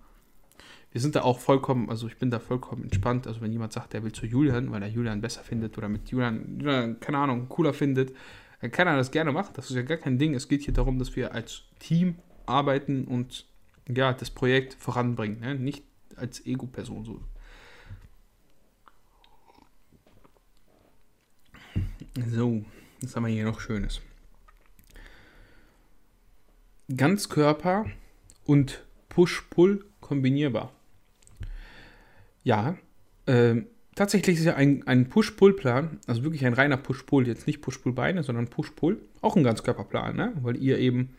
Wir 0.91 0.99
sind 0.99 1.15
da 1.15 1.21
auch 1.21 1.39
vollkommen, 1.39 1.89
also 1.89 2.07
ich 2.07 2.17
bin 2.17 2.31
da 2.31 2.39
vollkommen 2.39 2.83
entspannt. 2.83 3.25
Also 3.25 3.41
wenn 3.41 3.51
jemand 3.51 3.71
sagt, 3.71 3.93
er 3.93 4.03
will 4.03 4.11
zu 4.11 4.25
Julian, 4.25 4.71
weil 4.71 4.81
er 4.81 4.89
Julian 4.89 5.21
besser 5.21 5.41
findet 5.41 5.77
oder 5.77 5.87
mit 5.87 6.09
Julian, 6.09 6.59
Julian 6.59 6.99
keine 6.99 7.17
Ahnung, 7.17 7.47
cooler 7.47 7.73
findet, 7.73 8.13
dann 8.61 8.71
kann 8.71 8.87
er 8.87 8.95
das 8.95 9.11
gerne 9.11 9.31
machen. 9.31 9.53
Das 9.55 9.69
ist 9.69 9.75
ja 9.75 9.81
gar 9.81 9.97
kein 9.97 10.19
Ding. 10.19 10.35
Es 10.35 10.47
geht 10.47 10.61
hier 10.61 10.73
darum, 10.73 10.99
dass 10.99 11.15
wir 11.15 11.33
als 11.33 11.63
Team 11.79 12.15
arbeiten 12.45 13.05
und 13.05 13.47
ja, 13.87 14.13
das 14.13 14.29
Projekt 14.29 14.75
voranbringen. 14.75 15.39
Ne? 15.39 15.55
Nicht 15.55 15.83
als 16.15 16.45
Ego-Person 16.45 17.03
so. 17.03 17.21
So, 22.27 22.63
was 23.01 23.15
haben 23.15 23.25
wir 23.25 23.33
hier 23.33 23.45
noch 23.45 23.59
Schönes? 23.59 24.01
Ganzkörper 26.95 27.85
und 28.45 28.83
Push-Pull 29.09 29.85
kombinierbar. 30.01 30.71
Ja, 32.43 32.77
äh, 33.25 33.61
tatsächlich 34.01 34.39
ist 34.39 34.45
ja 34.45 34.55
ein, 34.55 34.85
ein 34.87 35.09
Push-Pull-Plan, 35.09 35.99
also 36.07 36.23
wirklich 36.23 36.43
ein 36.45 36.53
reiner 36.53 36.77
Push-Pull, 36.77 37.27
jetzt 37.27 37.45
nicht 37.45 37.61
Push-Pull-Beine, 37.61 38.23
sondern 38.23 38.47
Push-Pull, 38.47 38.99
auch 39.21 39.35
ein 39.35 39.43
Ganzkörperplan, 39.43 40.15
ne? 40.15 40.33
weil 40.41 40.57
ihr 40.57 40.79
eben 40.79 41.15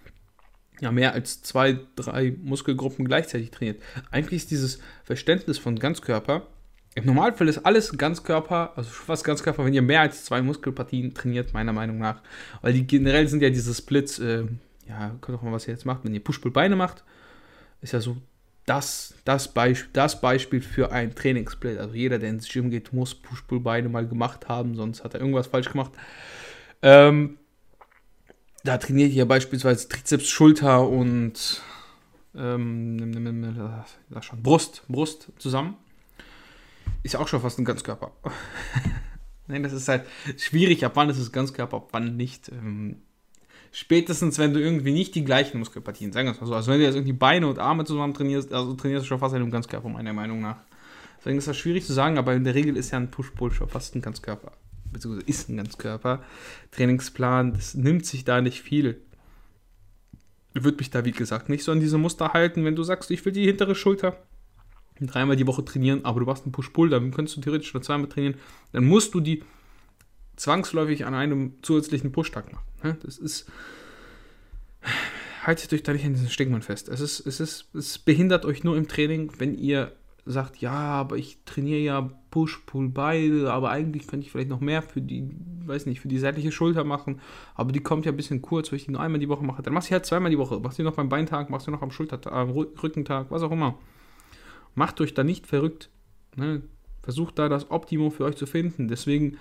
ja 0.80 0.90
mehr 0.90 1.12
als 1.12 1.42
zwei, 1.42 1.78
drei 1.94 2.36
Muskelgruppen 2.42 3.06
gleichzeitig 3.06 3.52
trainiert. 3.52 3.80
Eigentlich 4.10 4.42
ist 4.42 4.50
dieses 4.50 4.80
Verständnis 5.04 5.58
von 5.58 5.78
Ganzkörper, 5.78 6.48
im 6.94 7.06
Normalfall 7.06 7.48
ist 7.48 7.64
alles 7.64 7.96
Ganzkörper, 7.96 8.72
also 8.76 8.90
fast 8.90 9.24
Ganzkörper, 9.24 9.64
wenn 9.64 9.72
ihr 9.72 9.80
mehr 9.80 10.00
als 10.00 10.24
zwei 10.24 10.42
Muskelpartien 10.42 11.14
trainiert, 11.14 11.54
meiner 11.54 11.72
Meinung 11.72 11.98
nach. 11.98 12.20
Weil 12.62 12.74
die 12.74 12.86
generell 12.86 13.28
sind 13.28 13.42
ja 13.42 13.48
diese 13.48 13.72
Splits, 13.72 14.18
äh, 14.18 14.44
ja, 14.88 15.16
könnt 15.20 15.38
auch 15.38 15.42
mal, 15.42 15.52
was 15.52 15.68
ihr 15.68 15.72
jetzt 15.72 15.86
macht, 15.86 16.04
wenn 16.04 16.12
ihr 16.12 16.22
Push-Pull-Beine 16.22 16.76
macht, 16.76 17.04
ist 17.80 17.92
ja 17.92 18.00
so 18.00 18.18
das, 18.66 19.14
das, 19.24 19.52
Beisp 19.52 19.88
das 19.92 20.20
Beispiel 20.20 20.60
für 20.60 20.92
ein 20.92 21.14
Trainingssplit. 21.14 21.78
Also 21.78 21.94
jeder, 21.94 22.18
der 22.18 22.30
ins 22.30 22.48
Gym 22.48 22.70
geht, 22.70 22.92
muss 22.92 23.14
Push-Pull-Beine 23.14 23.88
mal 23.88 24.06
gemacht 24.06 24.48
haben, 24.48 24.76
sonst 24.76 25.02
hat 25.02 25.14
er 25.14 25.20
irgendwas 25.20 25.48
falsch 25.48 25.70
gemacht. 25.70 25.92
Ähm, 26.82 27.38
da 28.64 28.78
trainiert 28.78 29.12
ihr 29.12 29.26
beispielsweise 29.26 29.88
Trizeps, 29.88 30.28
Schulter 30.28 30.88
und 30.88 31.60
ähm, 32.36 33.48
schon, 34.20 34.42
Brust, 34.42 34.84
Brust 34.88 35.32
zusammen. 35.38 35.76
Ist 37.02 37.14
ja 37.14 37.20
auch 37.20 37.28
schon 37.28 37.40
fast 37.40 37.58
ein 37.58 37.64
Ganzkörper. 37.64 38.12
Nein, 39.48 39.64
das 39.64 39.72
ist 39.72 39.88
halt 39.88 40.06
schwierig, 40.38 40.84
ab 40.84 40.92
wann 40.94 41.10
ist 41.10 41.18
es 41.18 41.32
Ganzkörper, 41.32 41.78
ab 41.78 41.88
wann 41.90 42.16
nicht. 42.16 42.48
Ähm, 42.48 43.02
spätestens, 43.72 44.38
wenn 44.38 44.52
du 44.52 44.60
irgendwie 44.60 44.92
nicht 44.92 45.14
die 45.14 45.24
gleichen 45.24 45.58
Muskelpartien, 45.58 46.12
sagen 46.12 46.28
wir 46.28 46.32
es 46.32 46.40
mal 46.40 46.46
so. 46.46 46.54
Also 46.54 46.70
wenn 46.70 46.78
du 46.78 46.84
jetzt 46.84 46.94
irgendwie 46.94 47.14
Beine 47.14 47.48
und 47.48 47.58
Arme 47.58 47.84
zusammen 47.84 48.14
trainierst, 48.14 48.52
also 48.52 48.74
trainierst 48.74 49.04
du 49.04 49.08
schon 49.08 49.18
fast 49.18 49.34
einen 49.34 49.50
Ganzkörper, 49.50 49.88
meiner 49.88 50.12
Meinung 50.12 50.40
nach. 50.40 50.58
Deswegen 51.18 51.38
ist 51.38 51.48
das 51.48 51.56
schwierig 51.56 51.86
zu 51.86 51.92
sagen, 51.92 52.18
aber 52.18 52.34
in 52.34 52.44
der 52.44 52.54
Regel 52.54 52.76
ist 52.76 52.90
ja 52.90 52.98
ein 52.98 53.10
Push-Pull 53.10 53.52
schon 53.52 53.68
fast 53.68 53.94
ein 53.94 54.02
Ganzkörper. 54.02 54.52
Beziehungsweise 54.92 55.26
ist 55.26 55.48
ein 55.48 55.56
Ganzkörper. 55.56 56.22
Trainingsplan, 56.70 57.54
das 57.54 57.74
nimmt 57.74 58.04
sich 58.04 58.24
da 58.24 58.40
nicht 58.40 58.60
viel. 58.60 59.00
Würde 60.52 60.76
mich 60.76 60.90
da, 60.90 61.04
wie 61.04 61.12
gesagt, 61.12 61.48
nicht 61.48 61.64
so 61.64 61.72
an 61.72 61.80
diese 61.80 61.96
Muster 61.96 62.34
halten, 62.34 62.64
wenn 62.64 62.76
du 62.76 62.82
sagst, 62.82 63.10
ich 63.10 63.24
will 63.24 63.32
die 63.32 63.46
hintere 63.46 63.74
Schulter 63.74 64.18
dreimal 65.00 65.36
die 65.36 65.46
Woche 65.46 65.64
trainieren, 65.64 66.04
aber 66.04 66.20
du 66.20 66.26
machst 66.26 66.44
einen 66.44 66.52
Push-Pull, 66.52 66.90
dann 66.90 67.10
könntest 67.10 67.36
du 67.36 67.40
theoretisch 67.40 67.72
nur 67.74 67.82
zweimal 67.82 68.08
trainieren, 68.08 68.36
dann 68.72 68.84
musst 68.84 69.14
du 69.14 69.20
die 69.20 69.42
zwangsläufig 70.42 71.06
an 71.06 71.14
einem 71.14 71.54
zusätzlichen 71.62 72.10
Push-Tag 72.10 72.52
machen. 72.52 72.66
Ne? 72.82 72.96
Das 73.02 73.18
ist. 73.18 73.50
Haltet 75.44 75.72
euch 75.72 75.82
da 75.82 75.92
nicht 75.92 76.04
an 76.04 76.14
diesen 76.14 76.28
Stigmen 76.28 76.62
fest. 76.62 76.88
Es, 76.88 77.00
ist, 77.00 77.26
es, 77.26 77.40
ist, 77.40 77.74
es 77.74 77.98
behindert 77.98 78.44
euch 78.44 78.62
nur 78.62 78.76
im 78.76 78.86
Training, 78.86 79.32
wenn 79.38 79.58
ihr 79.58 79.92
sagt, 80.24 80.58
ja, 80.58 80.70
aber 80.70 81.16
ich 81.16 81.38
trainiere 81.44 81.80
ja 81.80 82.10
Push, 82.30 82.62
Pull 82.64 82.88
beide, 82.90 83.52
aber 83.52 83.70
eigentlich 83.70 84.06
könnte 84.06 84.24
ich 84.24 84.30
vielleicht 84.30 84.50
noch 84.50 84.60
mehr 84.60 84.82
für 84.82 85.00
die, 85.00 85.28
weiß 85.66 85.86
nicht, 85.86 86.00
für 86.00 86.06
die 86.06 86.18
seitliche 86.18 86.52
Schulter 86.52 86.84
machen, 86.84 87.20
aber 87.56 87.72
die 87.72 87.80
kommt 87.80 88.06
ja 88.06 88.12
ein 88.12 88.16
bisschen 88.16 88.40
kurz, 88.40 88.70
wenn 88.70 88.76
ich 88.76 88.84
die 88.84 88.92
nur 88.92 89.00
einmal 89.00 89.18
die 89.18 89.28
Woche 89.28 89.44
mache. 89.44 89.62
Dann 89.62 89.74
machst 89.74 89.90
du 89.90 89.94
halt 89.94 90.06
zweimal 90.06 90.30
die 90.30 90.38
Woche, 90.38 90.60
machst 90.60 90.78
du 90.78 90.84
noch 90.84 90.94
beim 90.94 91.08
Beintag, 91.08 91.50
machst 91.50 91.66
du 91.66 91.72
noch 91.72 91.82
am 91.82 91.90
Schultertag, 91.90 92.32
am 92.32 92.50
Rückentag, 92.50 93.32
was 93.32 93.42
auch 93.42 93.50
immer. 93.50 93.76
Macht 94.76 95.00
euch 95.00 95.12
da 95.12 95.24
nicht 95.24 95.48
verrückt. 95.48 95.90
Ne? 96.36 96.62
Versucht 97.02 97.36
da 97.40 97.48
das 97.48 97.72
Optimum 97.72 98.12
für 98.12 98.24
euch 98.24 98.36
zu 98.36 98.46
finden. 98.46 98.86
Deswegen 98.86 99.38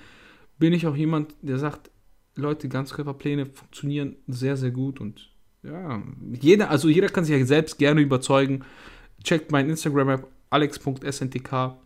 bin 0.61 0.73
ich 0.73 0.85
auch 0.85 0.95
jemand, 0.95 1.33
der 1.41 1.57
sagt, 1.57 1.89
Leute, 2.35 2.69
Ganzkörperpläne 2.69 3.47
funktionieren 3.47 4.15
sehr, 4.27 4.55
sehr 4.55 4.69
gut 4.69 5.01
und 5.01 5.31
ja, 5.63 6.01
jeder, 6.39 6.69
also 6.69 6.87
jeder 6.87 7.09
kann 7.09 7.25
sich 7.25 7.35
ja 7.35 7.43
selbst 7.45 7.79
gerne 7.79 7.99
überzeugen. 7.99 8.63
Checkt 9.23 9.51
mein 9.51 9.69
Instagram-App 9.69 10.27
alex.sntk. 10.51 11.77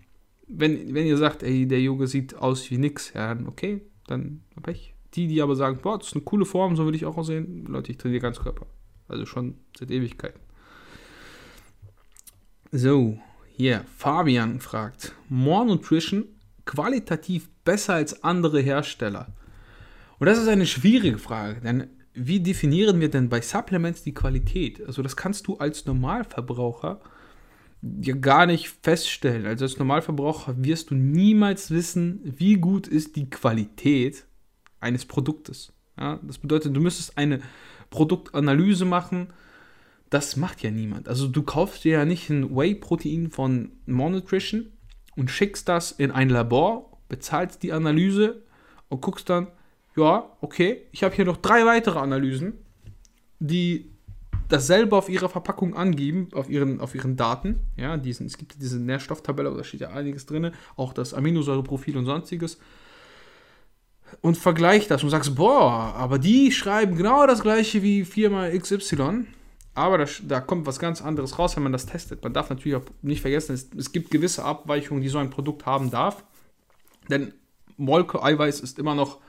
Wenn, 0.48 0.94
wenn 0.94 1.08
ihr 1.08 1.18
sagt, 1.18 1.42
ey, 1.42 1.66
der 1.66 1.82
Junge 1.82 2.08
sieht 2.08 2.36
aus 2.36 2.70
wie 2.70 2.78
nix, 2.78 3.14
ja, 3.14 3.38
okay, 3.48 3.82
dann 4.08 4.44
hab 4.58 4.68
ich. 4.68 4.94
Die, 5.14 5.28
die 5.28 5.42
aber 5.42 5.56
sagen, 5.56 5.80
boah, 5.82 5.98
das 5.98 6.08
ist 6.08 6.16
eine 6.16 6.26
coole 6.26 6.46
Form, 6.46 6.76
so 6.76 6.86
will 6.86 6.96
ich 6.96 7.06
auch 7.06 7.16
aussehen, 7.16 7.66
Leute, 7.68 7.92
ich 7.92 7.98
trainiere 7.98 8.22
Ganzkörper. 8.22 8.68
Also 9.08 9.26
schon 9.26 9.56
seit 9.80 9.90
Ewigkeiten. 9.90 10.42
So, 12.74 13.18
hier, 13.48 13.86
Fabian 13.96 14.60
fragt, 14.60 15.16
More 15.30 15.66
Nutrition 15.66 16.26
qualitativ 16.66 17.50
besser 17.64 17.96
als 17.96 18.24
andere 18.24 18.60
Hersteller? 18.60 19.28
Und 20.20 20.28
das 20.28 20.38
ist 20.38 20.48
eine 20.48 20.66
schwierige 20.66 21.18
Frage, 21.18 21.62
denn 21.62 21.88
wie 22.14 22.40
definieren 22.40 23.02
wir 23.02 23.10
denn 23.10 23.28
bei 23.28 23.42
Supplements 23.42 24.04
die 24.04 24.14
Qualität? 24.14 24.86
Also 24.88 25.02
das 25.02 25.18
kannst 25.18 25.48
du 25.48 25.58
als 25.58 25.86
Normalverbraucher 25.86 27.02
ja 28.02 28.16
gar 28.16 28.46
nicht 28.46 28.74
feststellen. 28.82 29.46
Also 29.46 29.66
als 29.66 29.78
Normalverbraucher 29.78 30.56
wirst 30.64 30.90
du 30.90 30.96
niemals 30.96 31.72
wissen, 31.72 32.22
wie 32.24 32.56
gut 32.56 32.88
ist 32.88 33.16
die 33.16 33.30
Qualität 33.30 34.26
eines 34.80 35.06
Produktes. 35.06 35.74
Ja, 36.00 36.20
das 36.24 36.38
bedeutet, 36.38 36.76
du 36.76 36.82
müsstest 36.82 37.18
eine 37.18 37.42
Produktanalyse 37.90 38.86
machen. 38.86 39.28
Das 40.10 40.38
macht 40.38 40.64
ja 40.64 40.72
niemand. 40.72 41.10
Also 41.10 41.28
du 41.28 41.44
kaufst 41.44 41.84
dir 41.84 41.94
ja 41.94 42.06
nicht 42.06 42.30
ein 42.30 42.56
Whey-Protein 42.56 43.30
von 43.30 43.72
Monutrition 43.86 44.68
und 45.16 45.30
schickst 45.30 45.68
das 45.70 45.92
in 45.92 46.12
ein 46.12 46.30
Labor, 46.30 46.98
bezahlst 47.10 47.64
die 47.64 47.74
Analyse 47.74 48.44
und 48.90 49.02
guckst 49.02 49.30
dann, 49.30 49.48
ja, 49.96 50.30
okay, 50.42 50.84
ich 50.92 51.04
habe 51.04 51.16
hier 51.16 51.26
noch 51.26 51.38
drei 51.38 51.66
weitere 51.66 52.00
Analysen, 52.00 52.54
die 53.40 53.90
dasselbe 54.50 54.96
auf 54.96 55.10
ihrer 55.10 55.30
Verpackung 55.30 55.76
angeben, 55.76 56.30
auf 56.34 56.50
ihren, 56.50 56.80
auf 56.80 56.94
ihren 56.96 57.16
Daten. 57.16 57.62
Ja, 57.78 57.98
diesen, 57.98 58.28
es 58.28 58.38
gibt 58.38 58.62
diese 58.62 58.80
Nährstofftabelle, 58.80 59.56
da 59.56 59.64
steht 59.64 59.82
ja 59.82 59.90
einiges 59.90 60.26
drin, 60.26 60.52
auch 60.76 60.94
das 60.94 61.14
Aminosäureprofil 61.14 61.98
und 61.98 62.06
sonstiges. 62.06 62.60
Und 64.22 64.38
vergleich 64.38 64.88
das 64.88 65.04
und 65.04 65.10
sagst, 65.10 65.36
boah, 65.36 65.96
aber 65.96 66.20
die 66.20 66.52
schreiben 66.52 66.96
genau 66.96 67.26
das 67.26 67.42
gleiche 67.42 67.82
wie 67.82 68.06
Firma 68.06 68.50
XY. 68.50 69.26
Aber 69.76 69.98
da, 69.98 70.06
da, 70.24 70.40
kommt 70.40 70.66
was 70.66 70.80
ganz 70.80 71.02
anderes 71.02 71.38
raus, 71.38 71.56
wenn 71.58 71.64
man 71.64 71.74
das 71.74 71.86
testet. 71.86 72.24
Man 72.24 72.34
darf 72.34 72.50
natürlich 72.50 72.78
auch 72.78 72.86
nicht 73.02 73.22
vergessen, 73.22 73.54
es, 73.54 73.70
es 73.78 73.92
gibt 73.92 74.10
gewisse 74.10 74.44
Abweichungen, 74.44 75.04
die 75.04 75.10
so 75.10 75.18
ein 75.18 75.30
Produkt 75.30 75.66
haben 75.66 75.92
darf. 75.92 76.24
Denn 77.10 77.34
Molke-Eiweiß 77.78 78.62
ist 78.62 78.80
immer 78.80 78.96
noch 78.96 79.20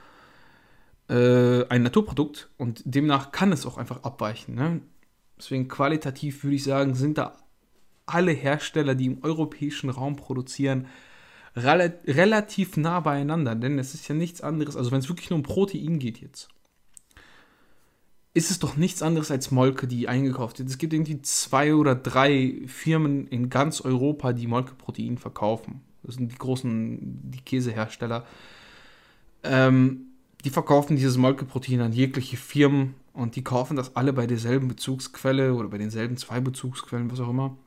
äh, 1.09 1.67
ein 1.67 1.83
Naturprodukt 1.83 2.49
und 2.57 2.81
demnach 2.85 3.33
kann 3.33 3.51
es 3.51 3.65
auch 3.65 3.77
einfach 3.77 4.03
abweichen. 4.03 4.55
Ne? 4.55 4.81
Deswegen 5.37 5.67
qualitativ 5.67 6.43
würde 6.43 6.55
ich 6.55 6.63
sagen, 6.63 6.95
sind 6.95 7.17
da 7.17 7.37
alle 8.05 8.31
Hersteller, 8.31 8.95
die 8.95 9.05
im 9.05 9.23
europäischen 9.23 9.89
Raum 9.89 10.15
produzieren, 10.15 10.87
rel 11.55 11.99
relativ 12.07 12.77
nah 12.77 13.01
beieinander. 13.01 13.55
Denn 13.55 13.77
es 13.79 13.93
ist 13.93 14.07
ja 14.07 14.15
nichts 14.15 14.41
anderes, 14.41 14.75
also 14.75 14.91
wenn 14.91 14.99
es 14.99 15.09
wirklich 15.09 15.29
nur 15.29 15.37
um 15.37 15.43
Protein 15.43 15.99
geht 15.99 16.19
jetzt, 16.21 16.49
ist 18.37 18.51
es 18.51 18.59
doch 18.59 18.77
nichts 18.77 19.01
anderes 19.01 19.31
als 19.31 19.49
Molke, 19.49 19.87
die 19.87 20.07
eingekauft 20.07 20.59
wird. 20.59 20.69
Es 20.69 20.77
gibt 20.77 20.93
irgendwie 20.93 21.19
zwei 21.23 21.73
oder 21.73 21.95
drei 21.95 22.61
Firmen 22.67 23.27
in 23.27 23.49
ganz 23.49 23.81
Europa, 23.81 24.31
die 24.31 24.45
Molkeprotein 24.45 25.17
verkaufen. 25.17 25.81
Das 26.03 26.15
sind 26.15 26.31
die 26.31 26.37
großen, 26.37 27.31
die 27.31 27.41
Käsehersteller. 27.41 28.25
Ähm, 29.43 30.01
die 30.45 30.51
verkaufen 30.51 30.95
dieses 30.95 31.17
Molkeprotein 31.17 31.81
an 31.81 31.93
jegliche 31.93 32.37
Firmen 32.37 32.93
und 33.11 33.35
die 33.35 33.43
kaufen 33.43 33.75
das 33.75 33.95
alle 33.95 34.13
bei 34.13 34.27
derselben 34.27 34.67
Bezugsquelle 34.67 35.55
oder 35.55 35.69
bei 35.69 35.79
denselben 35.79 36.15
zwei 36.15 36.39
Bezugsquellen, 36.39 37.09
was 37.11 37.19
auch 37.19 37.29
immer. 37.29 37.57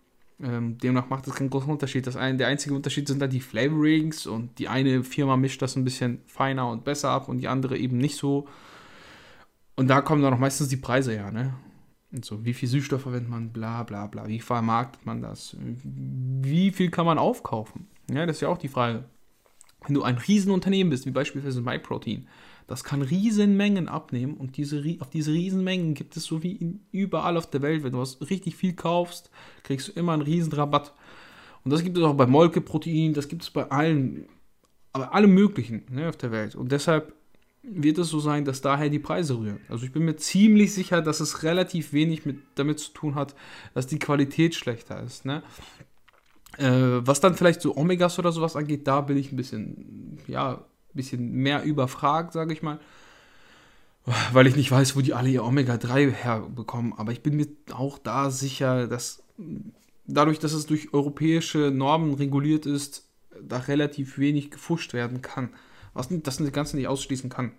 Ähm, 0.41 0.79
demnach 0.79 1.11
macht 1.11 1.27
das 1.27 1.35
keinen 1.35 1.50
großen 1.50 1.69
Unterschied. 1.69 2.07
Das 2.07 2.17
ein, 2.17 2.39
der 2.39 2.47
einzige 2.47 2.77
Unterschied 2.77 3.09
sind 3.09 3.21
da 3.21 3.27
die 3.27 3.41
Flavorings 3.41 4.25
und 4.29 4.57
die 4.61 4.69
eine 4.69 5.03
Firma 5.03 5.37
mischt 5.37 5.62
das 5.62 5.75
ein 5.75 5.83
bisschen 5.83 6.21
feiner 6.27 6.71
und 6.71 6.85
besser 6.85 7.11
ab 7.11 7.29
und 7.29 7.39
die 7.39 7.49
andere 7.49 7.77
eben 7.77 7.99
nicht 7.99 8.17
so. 8.17 8.47
Und 9.81 9.89
da 9.89 10.03
kommen 10.03 10.21
dann 10.21 10.35
auch 10.35 10.39
meistens 10.39 10.69
die 10.69 10.77
Preise 10.77 11.13
her, 11.13 11.33
ne? 11.33 11.55
Und 12.13 12.23
so, 12.23 12.45
wie 12.45 12.53
viel 12.53 12.69
Süßstoff 12.69 13.01
verwendet 13.01 13.31
man, 13.31 13.51
bla 13.51 13.83
bla 13.83 14.09
bla, 14.09 14.29
wie 14.29 14.39
vermarktet 14.39 15.07
man 15.07 15.23
das, 15.23 15.57
wie 15.59 16.71
viel 16.71 16.91
kann 16.91 17.07
man 17.07 17.17
aufkaufen? 17.17 17.87
Ja, 18.13 18.27
das 18.27 18.37
ist 18.37 18.41
ja 18.43 18.49
auch 18.49 18.59
die 18.59 18.69
Frage. 18.69 19.05
Wenn 19.87 19.95
du 19.95 20.03
ein 20.03 20.19
Riesenunternehmen 20.19 20.91
bist, 20.91 21.07
wie 21.07 21.13
beispielsweise 21.13 21.63
MyProtein, 21.63 22.29
das 22.67 22.85
kann 22.85 23.01
Riesenmengen 23.01 23.89
abnehmen 23.89 24.35
und 24.35 24.59
diese, 24.59 24.85
auf 25.01 25.09
diese 25.09 25.33
Riesenmengen 25.33 25.95
gibt 25.95 26.15
es 26.15 26.25
so 26.25 26.43
wie 26.43 26.53
in, 26.53 26.81
überall 26.93 27.39
auf 27.39 27.49
der 27.49 27.63
Welt. 27.63 27.83
Wenn 27.83 27.93
du 27.93 28.01
was 28.01 28.21
richtig 28.29 28.57
viel 28.57 28.75
kaufst, 28.75 29.31
kriegst 29.63 29.89
du 29.89 29.93
immer 29.93 30.13
einen 30.13 30.21
Riesenrabatt. 30.21 30.93
Und 31.65 31.71
das 31.71 31.83
gibt 31.83 31.97
es 31.97 32.05
auch 32.05 32.13
bei 32.13 32.27
Molkeprotein, 32.27 33.15
das 33.15 33.29
gibt 33.29 33.45
es 33.45 33.51
bei 33.51 33.71
allen, 33.71 34.27
aber 34.93 35.15
allem 35.15 35.33
möglichen 35.33 35.85
ne, 35.91 36.11
auf 36.11 36.19
der 36.19 36.33
Welt. 36.33 36.55
Und 36.55 36.71
deshalb 36.71 37.15
wird 37.62 37.99
es 37.99 38.09
so 38.09 38.21
sein, 38.21 38.45
dass 38.45 38.61
daher 38.61 38.88
die 38.88 38.99
Preise 38.99 39.38
rühren. 39.38 39.61
Also 39.69 39.85
ich 39.85 39.93
bin 39.93 40.05
mir 40.05 40.17
ziemlich 40.17 40.73
sicher, 40.73 41.02
dass 41.02 41.21
es 41.21 41.43
relativ 41.43 41.93
wenig 41.93 42.25
mit, 42.25 42.38
damit 42.55 42.79
zu 42.79 42.93
tun 42.93 43.14
hat, 43.14 43.35
dass 43.75 43.87
die 43.87 43.99
Qualität 43.99 44.55
schlechter 44.55 45.02
ist. 45.02 45.25
Ne? 45.25 45.43
Äh, 46.57 47.07
was 47.07 47.21
dann 47.21 47.35
vielleicht 47.35 47.61
so 47.61 47.76
Omegas 47.76 48.19
oder 48.19 48.33
sowas 48.33 48.57
angeht, 48.57 48.87
da 48.87 49.02
bin 49.02 49.17
ich 49.17 49.33
ein 49.33 49.37
bisschen, 49.37 50.19
ja, 50.26 50.64
bisschen 50.95 51.33
mehr 51.33 51.62
überfragt, 51.62 52.33
sage 52.33 52.52
ich 52.52 52.62
mal. 52.62 52.81
weil 54.33 54.47
ich 54.47 54.57
nicht 54.57 54.71
weiß, 54.71 54.97
wo 54.97 55.00
die 55.00 55.14
alle 55.14 55.29
ihr 55.29 55.45
Omega-3 55.45 56.11
herbekommen. 56.11 56.95
Aber 56.97 57.12
ich 57.12 57.23
bin 57.23 57.37
mir 57.37 57.47
auch 57.73 57.99
da 57.99 58.31
sicher, 58.31 58.87
dass 58.87 59.23
dadurch, 60.07 60.38
dass 60.38 60.52
es 60.52 60.67
durch 60.67 60.93
europäische 60.93 61.71
Normen 61.71 62.14
reguliert 62.14 62.67
ist, 62.67 63.07
da 63.40 63.59
relativ 63.59 64.19
wenig 64.19 64.50
gefuscht 64.50 64.93
werden 64.93 65.23
kann. 65.23 65.50
Was 65.93 66.09
das 66.11 66.53
Ganze 66.53 66.77
nicht 66.77 66.89
ausschließen 66.89 67.31
kann. 67.31 67.53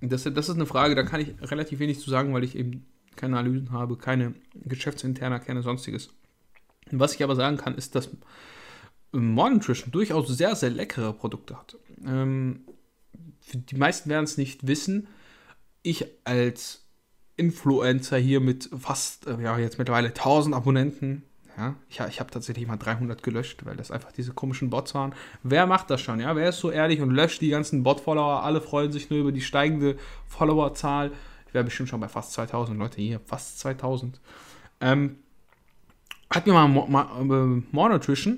Das, 0.00 0.24
das 0.24 0.48
ist 0.48 0.54
eine 0.54 0.66
Frage, 0.66 0.94
da 0.94 1.02
kann 1.02 1.20
ich 1.20 1.34
relativ 1.40 1.78
wenig 1.78 2.00
zu 2.00 2.10
sagen, 2.10 2.34
weil 2.34 2.44
ich 2.44 2.56
eben 2.56 2.86
keine 3.16 3.38
Analysen 3.38 3.72
habe, 3.72 3.96
keine 3.96 4.34
geschäftsinterner, 4.54 5.40
keine 5.40 5.62
sonstiges. 5.62 6.10
Was 6.90 7.14
ich 7.14 7.22
aber 7.22 7.36
sagen 7.36 7.56
kann, 7.56 7.76
ist, 7.76 7.94
dass 7.94 8.10
More 9.12 9.52
Nutrition 9.52 9.92
durchaus 9.92 10.28
sehr, 10.28 10.56
sehr 10.56 10.70
leckere 10.70 11.12
Produkte 11.12 11.56
hat. 11.56 11.76
Ähm, 12.04 12.64
die 13.52 13.76
meisten 13.76 14.10
werden 14.10 14.24
es 14.24 14.36
nicht 14.36 14.66
wissen. 14.66 15.06
Ich 15.82 16.06
als 16.24 16.84
Influencer 17.36 18.16
hier 18.16 18.40
mit 18.40 18.68
fast, 18.76 19.26
äh, 19.26 19.40
ja, 19.40 19.58
jetzt 19.58 19.78
mittlerweile 19.78 20.08
1000 20.08 20.54
Abonnenten, 20.54 21.22
ja, 21.56 21.74
ich, 21.88 22.00
ich 22.00 22.20
habe 22.20 22.30
tatsächlich 22.30 22.66
mal 22.66 22.76
300 22.76 23.22
gelöscht, 23.22 23.64
weil 23.64 23.76
das 23.76 23.90
einfach 23.90 24.12
diese 24.12 24.32
komischen 24.32 24.70
Bots 24.70 24.94
waren. 24.94 25.14
Wer 25.42 25.66
macht 25.66 25.90
das 25.90 26.00
schon, 26.00 26.20
ja? 26.20 26.34
Wer 26.34 26.48
ist 26.48 26.58
so 26.58 26.70
ehrlich 26.70 27.00
und 27.00 27.10
löscht 27.10 27.40
die 27.40 27.50
ganzen 27.50 27.82
Bot-Follower? 27.82 28.42
Alle 28.42 28.60
freuen 28.60 28.92
sich 28.92 29.10
nur 29.10 29.20
über 29.20 29.32
die 29.32 29.40
steigende 29.40 29.96
Followerzahl. 30.26 31.12
Ich 31.46 31.54
wäre 31.54 31.64
bestimmt 31.64 31.88
schon 31.88 32.00
bei 32.00 32.08
fast 32.08 32.32
2000 32.32 32.78
Leute 32.78 33.00
hier, 33.00 33.20
fast 33.24 33.60
2000. 33.60 34.20
Ähm, 34.80 35.18
hat 36.30 36.46
mir 36.46 36.52
mal, 36.52 36.68
mal 36.68 37.62
äh, 37.62 38.36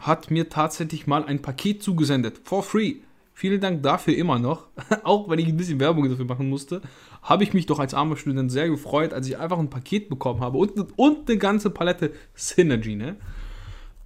hat 0.00 0.30
mir 0.30 0.48
tatsächlich 0.48 1.06
mal 1.06 1.24
ein 1.24 1.42
Paket 1.42 1.82
zugesendet. 1.82 2.40
For 2.44 2.62
free. 2.62 2.96
Vielen 3.38 3.60
Dank 3.60 3.82
dafür 3.82 4.16
immer 4.16 4.38
noch. 4.38 4.68
Auch 5.02 5.28
wenn 5.28 5.38
ich 5.38 5.46
ein 5.46 5.58
bisschen 5.58 5.78
Werbung 5.78 6.08
dafür 6.08 6.24
machen 6.24 6.48
musste, 6.48 6.80
habe 7.20 7.44
ich 7.44 7.52
mich 7.52 7.66
doch 7.66 7.78
als 7.78 7.92
armer 7.92 8.16
Student 8.16 8.50
sehr 8.50 8.70
gefreut, 8.70 9.12
als 9.12 9.28
ich 9.28 9.36
einfach 9.36 9.58
ein 9.58 9.68
Paket 9.68 10.08
bekommen 10.08 10.40
habe 10.40 10.56
und, 10.56 10.72
und 10.96 11.28
eine 11.28 11.36
ganze 11.36 11.68
Palette 11.68 12.14
Synergy. 12.34 12.96
Ne? 12.96 13.16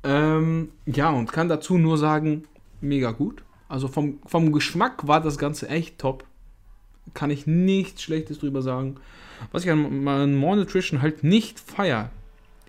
Ähm, 0.03 0.71
ja, 0.85 1.11
und 1.11 1.31
kann 1.31 1.49
dazu 1.49 1.79
nur 1.79 1.97
sagen, 1.97 2.49
mega 2.81 3.13
gut. 3.13 3.45
Also 3.69 3.87
vom, 3.87 4.19
vom 4.27 4.51
Geschmack 4.51 5.07
war 5.07 5.21
das 5.21 5.39
Ganze 5.39 5.69
echt 5.69 6.01
top. 6.01 6.25
Kann 7.15 7.31
ich 7.31 7.47
nichts 7.47 8.03
Schlechtes 8.03 8.41
drüber 8.41 8.63
sagen. 8.63 8.97
Was 9.53 9.65
ich 9.65 9.71
an, 9.71 10.09
an 10.09 10.35
More 10.35 10.57
Nutrition 10.57 11.03
halt 11.03 11.23
nicht 11.23 11.61
feier, 11.61 12.11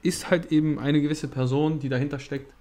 ist 0.04 0.30
halt 0.30 0.52
eben 0.52 0.78
eine 0.78 1.02
gewisse 1.02 1.28
Person, 1.28 1.80
die 1.80 1.90
dahinter 1.90 2.20
steckt, 2.20 2.54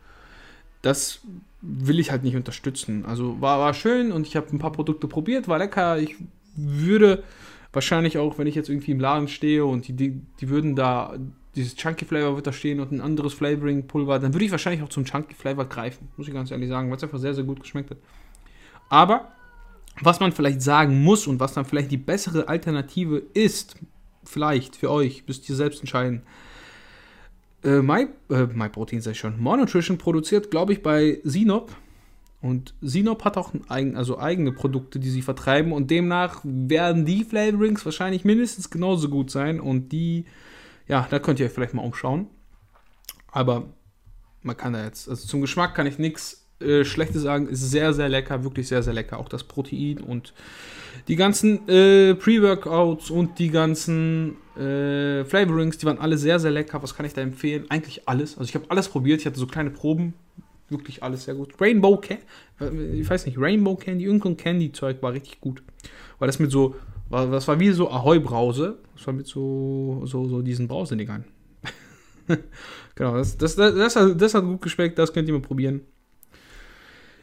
das 0.80 1.20
will 1.62 1.98
ich 1.98 2.10
halt 2.10 2.22
nicht 2.22 2.36
unterstützen. 2.36 3.04
Also 3.04 3.40
war, 3.40 3.58
war 3.58 3.74
schön 3.74 4.12
und 4.12 4.26
ich 4.26 4.36
habe 4.36 4.48
ein 4.52 4.58
paar 4.58 4.72
Produkte 4.72 5.08
probiert, 5.08 5.48
war 5.48 5.58
lecker. 5.58 5.98
Ich 5.98 6.16
würde 6.56 7.22
wahrscheinlich 7.72 8.18
auch, 8.18 8.38
wenn 8.38 8.46
ich 8.46 8.54
jetzt 8.54 8.68
irgendwie 8.68 8.92
im 8.92 9.00
Laden 9.00 9.28
stehe 9.28 9.64
und 9.64 9.86
die, 9.88 9.92
die, 9.92 10.20
die 10.40 10.48
würden 10.48 10.74
da, 10.74 11.16
dieses 11.54 11.76
Chunky 11.76 12.04
Flavor 12.04 12.36
wird 12.36 12.46
da 12.46 12.52
stehen 12.52 12.80
und 12.80 12.92
ein 12.92 13.00
anderes 13.00 13.34
Flavoring 13.34 13.86
Pulver, 13.86 14.18
dann 14.18 14.32
würde 14.32 14.44
ich 14.44 14.50
wahrscheinlich 14.50 14.82
auch 14.82 14.88
zum 14.88 15.04
Chunky 15.04 15.34
Flavor 15.34 15.66
greifen, 15.66 16.08
muss 16.16 16.28
ich 16.28 16.34
ganz 16.34 16.50
ehrlich 16.50 16.68
sagen, 16.68 16.88
weil 16.88 16.96
es 16.96 17.02
einfach 17.02 17.18
sehr, 17.18 17.34
sehr 17.34 17.44
gut 17.44 17.60
geschmeckt 17.60 17.90
hat. 17.90 17.98
Aber 18.88 19.32
was 20.00 20.20
man 20.20 20.32
vielleicht 20.32 20.62
sagen 20.62 21.02
muss 21.02 21.26
und 21.26 21.40
was 21.40 21.52
dann 21.52 21.64
vielleicht 21.64 21.90
die 21.90 21.96
bessere 21.96 22.48
Alternative 22.48 23.22
ist, 23.34 23.76
vielleicht 24.24 24.76
für 24.76 24.90
euch, 24.90 25.24
müsst 25.26 25.48
ihr 25.48 25.56
selbst 25.56 25.80
entscheiden, 25.80 26.22
äh, 27.64 27.82
My, 27.82 28.08
äh, 28.28 29.00
sei 29.00 29.14
schon. 29.14 29.40
Monotrition 29.40 29.98
produziert, 29.98 30.50
glaube 30.50 30.72
ich, 30.72 30.82
bei 30.82 31.20
Sinop. 31.24 31.72
Und 32.42 32.74
Sinop 32.80 33.24
hat 33.24 33.36
auch 33.36 33.52
eigen, 33.68 33.96
also 33.96 34.18
eigene 34.18 34.52
Produkte, 34.52 34.98
die 34.98 35.10
sie 35.10 35.22
vertreiben. 35.22 35.72
Und 35.72 35.90
demnach 35.90 36.40
werden 36.42 37.04
die 37.04 37.24
Flavorings 37.24 37.84
wahrscheinlich 37.84 38.24
mindestens 38.24 38.70
genauso 38.70 39.10
gut 39.10 39.30
sein. 39.30 39.60
Und 39.60 39.90
die, 39.90 40.24
ja, 40.88 41.06
da 41.10 41.18
könnt 41.18 41.38
ihr 41.38 41.50
vielleicht 41.50 41.74
mal 41.74 41.84
umschauen. 41.84 42.28
Aber 43.30 43.66
man 44.42 44.56
kann 44.56 44.72
da 44.72 44.84
jetzt, 44.84 45.08
also 45.08 45.26
zum 45.26 45.40
Geschmack 45.42 45.74
kann 45.74 45.86
ich 45.86 45.98
nichts 45.98 46.39
äh, 46.60 46.84
Schlechtes 46.84 47.22
sagen. 47.22 47.48
Ist 47.48 47.70
sehr, 47.70 47.92
sehr 47.92 48.08
lecker, 48.08 48.44
wirklich 48.44 48.68
sehr, 48.68 48.82
sehr 48.82 48.92
lecker. 48.92 49.18
Auch 49.18 49.28
das 49.28 49.44
Protein 49.44 49.98
und 49.98 50.34
die 51.08 51.16
ganzen 51.16 51.68
äh, 51.68 52.14
Pre-Workouts 52.14 53.10
und 53.10 53.38
die 53.38 53.50
ganzen 53.50 54.36
äh, 54.56 55.24
Flavorings, 55.24 55.78
die 55.78 55.86
waren 55.86 55.98
alle 55.98 56.18
sehr, 56.18 56.38
sehr 56.38 56.50
lecker. 56.50 56.82
Was 56.82 56.94
kann 56.94 57.06
ich 57.06 57.14
da 57.14 57.22
empfehlen? 57.22 57.64
Eigentlich 57.68 58.08
alles. 58.08 58.38
Also 58.38 58.48
ich 58.48 58.54
habe 58.54 58.66
alles 58.68 58.88
probiert. 58.88 59.20
Ich 59.20 59.26
hatte 59.26 59.38
so 59.38 59.46
kleine 59.46 59.70
Proben. 59.70 60.14
Wirklich 60.68 61.02
alles 61.02 61.24
sehr 61.24 61.34
gut. 61.34 61.54
Rainbow 61.60 61.96
Candy, 61.96 62.22
ich 63.00 63.10
weiß 63.10 63.26
nicht, 63.26 63.38
Rainbow 63.38 63.74
Candy, 63.74 64.04
irgendein 64.04 64.36
Candy-Zeug 64.36 65.02
war 65.02 65.12
richtig 65.12 65.40
gut. 65.40 65.64
Weil 66.20 66.28
das 66.28 66.38
mit 66.38 66.52
so, 66.52 66.76
das 67.10 67.48
war 67.48 67.58
wie 67.58 67.70
so 67.70 67.90
Ahoi-Brause. 67.90 68.78
Das 68.94 69.06
war 69.06 69.14
mit 69.14 69.26
so, 69.26 70.02
so, 70.04 70.28
so 70.28 70.42
diesen 70.42 70.68
Brausedingern. 70.68 71.24
genau, 72.94 73.16
das, 73.16 73.36
das, 73.36 73.56
das, 73.56 73.94
das, 73.94 74.16
das 74.16 74.34
hat 74.34 74.44
gut 74.44 74.62
geschmeckt. 74.62 74.96
Das 74.96 75.12
könnt 75.12 75.26
ihr 75.26 75.34
mal 75.34 75.40
probieren. 75.40 75.80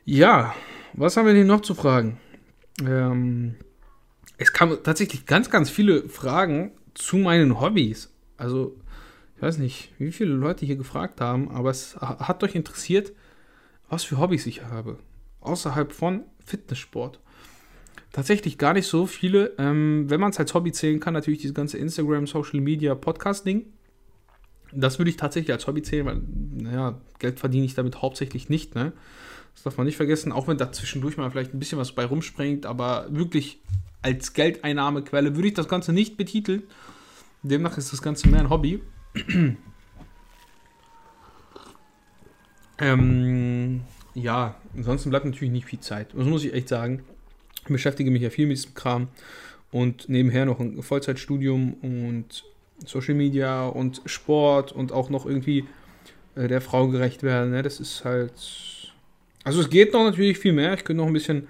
Ja, 0.10 0.56
was 0.94 1.18
haben 1.18 1.26
wir 1.26 1.34
denn 1.34 1.48
noch 1.48 1.60
zu 1.60 1.76
fragen? 1.76 2.18
Ähm, 2.82 3.56
es 4.38 4.54
kamen 4.54 4.78
tatsächlich 4.82 5.26
ganz, 5.26 5.50
ganz 5.50 5.70
viele 5.70 6.08
Fragen 6.08 6.72
zu 6.94 7.18
meinen 7.18 7.60
Hobbys. 7.60 8.10
Also, 8.38 8.80
ich 9.36 9.42
weiß 9.42 9.58
nicht, 9.58 9.92
wie 9.98 10.14
viele 10.14 10.32
Leute 10.32 10.66
hier 10.66 10.78
gefragt 10.78 11.20
haben, 11.20 11.52
aber 11.52 11.72
es 11.72 11.98
hat 11.98 12.42
euch 12.42 12.56
interessiert, 12.56 13.12
was 13.90 14.06
für 14.06 14.18
Hobbys 14.18 14.46
ich 14.46 14.64
habe. 14.64 14.98
Außerhalb 15.42 15.92
von 15.92 16.24
Fitnesssport. 16.46 17.20
Tatsächlich 18.14 18.58
gar 18.58 18.72
nicht 18.72 18.88
so 18.88 19.08
viele. 19.08 19.56
Ähm, 19.58 20.10
wenn 20.10 20.22
man 20.22 20.30
es 20.30 20.40
als 20.40 20.54
Hobby 20.54 20.72
zählen 20.72 21.02
kann, 21.02 21.16
natürlich 21.16 21.42
dieses 21.42 21.54
ganze 21.54 21.80
Instagram, 21.80 22.28
Social 22.28 22.62
Media, 22.62 22.96
Podcasting. 22.96 23.66
Das 24.72 25.00
würde 25.00 25.10
ich 25.10 25.18
tatsächlich 25.18 25.52
als 25.52 25.68
Hobby 25.68 25.82
zählen, 25.82 26.06
weil, 26.06 26.22
naja, 26.64 27.02
Geld 27.20 27.42
verdiene 27.42 27.66
ich 27.66 27.74
damit 27.74 28.02
hauptsächlich 28.02 28.48
nicht, 28.48 28.74
ne? 28.74 28.94
Das 29.58 29.64
darf 29.64 29.78
man 29.78 29.88
nicht 29.88 29.98
vergessen, 29.98 30.32
auch 30.32 30.48
wenn 30.48 30.60
da 30.60 30.72
zwischendurch 30.72 31.18
mal 31.18 31.32
vielleicht 31.32 31.52
ein 31.52 31.58
bisschen 31.58 31.80
was 31.80 31.92
bei 31.94 32.06
rumspringt, 32.06 32.68
aber 32.68 33.08
wirklich 33.10 33.60
als 34.04 34.34
Geldeinnahmequelle 34.34 35.36
würde 35.36 35.48
ich 35.48 35.56
das 35.56 35.68
Ganze 35.68 35.94
nicht 35.94 36.16
betiteln. 36.16 36.62
Demnach 37.42 37.76
ist 37.76 37.92
das 37.92 38.04
Ganze 38.04 38.30
mehr 38.30 38.42
ein 38.42 38.52
Hobby. 38.52 38.84
ähm, 42.78 43.82
ja, 44.14 44.54
ansonsten 44.76 45.10
bleibt 45.10 45.26
natürlich 45.26 45.52
nicht 45.52 45.66
viel 45.66 45.80
Zeit. 45.80 46.14
Das 46.14 46.28
muss 46.28 46.44
ich 46.44 46.54
echt 46.54 46.70
sagen. 46.70 47.04
Ich 47.64 47.68
beschäftige 47.68 48.12
mich 48.12 48.22
ja 48.22 48.30
viel 48.30 48.46
mit 48.46 48.58
diesem 48.58 48.76
Kram 48.76 49.08
und 49.72 50.08
nebenher 50.08 50.46
noch 50.46 50.60
ein 50.60 50.84
Vollzeitstudium 50.84 51.74
und 51.82 52.44
Social 52.86 53.16
Media 53.16 53.66
und 53.66 54.04
Sport 54.06 54.72
und 54.72 54.92
auch 54.92 55.10
noch 55.10 55.26
irgendwie 55.26 55.66
äh, 56.36 56.48
der 56.48 56.62
Frau 56.62 56.90
gerecht 56.90 57.24
werden. 57.24 57.50
Ne? 57.50 57.64
Das 57.64 57.80
ist 57.80 58.06
halt. 58.06 58.77
Also 59.48 59.62
es 59.62 59.70
geht 59.70 59.94
noch 59.94 60.04
natürlich 60.04 60.38
viel 60.38 60.52
mehr. 60.52 60.74
Ich 60.74 60.84
könnte 60.84 61.02
noch 61.02 61.08
ein 61.08 61.14
bisschen, 61.14 61.48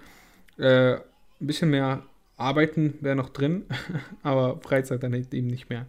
äh, 0.60 0.94
ein 0.94 1.02
bisschen 1.40 1.72
mehr 1.72 2.04
Arbeiten 2.38 2.94
wäre 3.02 3.16
noch 3.16 3.30
drin, 3.30 3.64
aber 4.22 4.60
Freizeit 4.62 5.02
dann 5.02 5.14
halt 5.14 5.34
eben 5.34 5.48
nicht 5.48 5.72
mehr. 5.72 5.88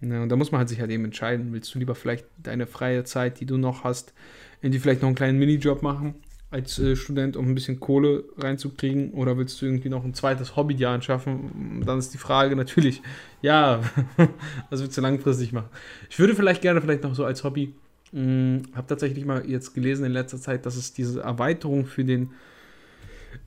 Ja, 0.00 0.24
und 0.24 0.28
da 0.28 0.34
muss 0.34 0.50
man 0.50 0.58
halt 0.58 0.68
sich 0.68 0.80
halt 0.80 0.90
eben 0.90 1.04
entscheiden, 1.04 1.52
willst 1.52 1.72
du 1.72 1.78
lieber 1.78 1.94
vielleicht 1.94 2.26
deine 2.42 2.66
freie 2.66 3.04
Zeit, 3.04 3.38
die 3.38 3.46
du 3.46 3.58
noch 3.58 3.84
hast, 3.84 4.12
in 4.60 4.72
die 4.72 4.80
vielleicht 4.80 5.02
noch 5.02 5.06
einen 5.06 5.14
kleinen 5.14 5.38
Minijob 5.38 5.82
machen 5.82 6.16
als 6.50 6.80
äh, 6.80 6.96
Student, 6.96 7.36
um 7.36 7.46
ein 7.46 7.54
bisschen 7.54 7.78
Kohle 7.78 8.24
reinzukriegen, 8.38 9.12
oder 9.12 9.38
willst 9.38 9.62
du 9.62 9.66
irgendwie 9.66 9.88
noch 9.88 10.04
ein 10.04 10.14
zweites 10.14 10.56
Hobby 10.56 10.74
dir 10.74 10.90
anschaffen? 10.90 11.84
Dann 11.86 12.00
ist 12.00 12.12
die 12.12 12.18
Frage 12.18 12.56
natürlich, 12.56 13.02
ja, 13.40 13.82
was 14.70 14.80
willst 14.80 14.98
du 14.98 15.00
langfristig 15.00 15.52
machen? 15.52 15.70
Ich 16.10 16.18
würde 16.18 16.34
vielleicht 16.34 16.62
gerne 16.62 16.82
vielleicht 16.82 17.04
noch 17.04 17.14
so 17.14 17.24
als 17.24 17.44
Hobby, 17.44 17.72
hm, 18.12 18.62
habe 18.74 18.86
tatsächlich 18.86 19.24
mal 19.24 19.48
jetzt 19.48 19.74
gelesen 19.74 20.06
in 20.06 20.12
letzter 20.12 20.40
Zeit, 20.40 20.66
dass 20.66 20.76
es 20.76 20.92
diese 20.92 21.20
Erweiterung 21.20 21.86
für 21.86 22.04
den 22.04 22.30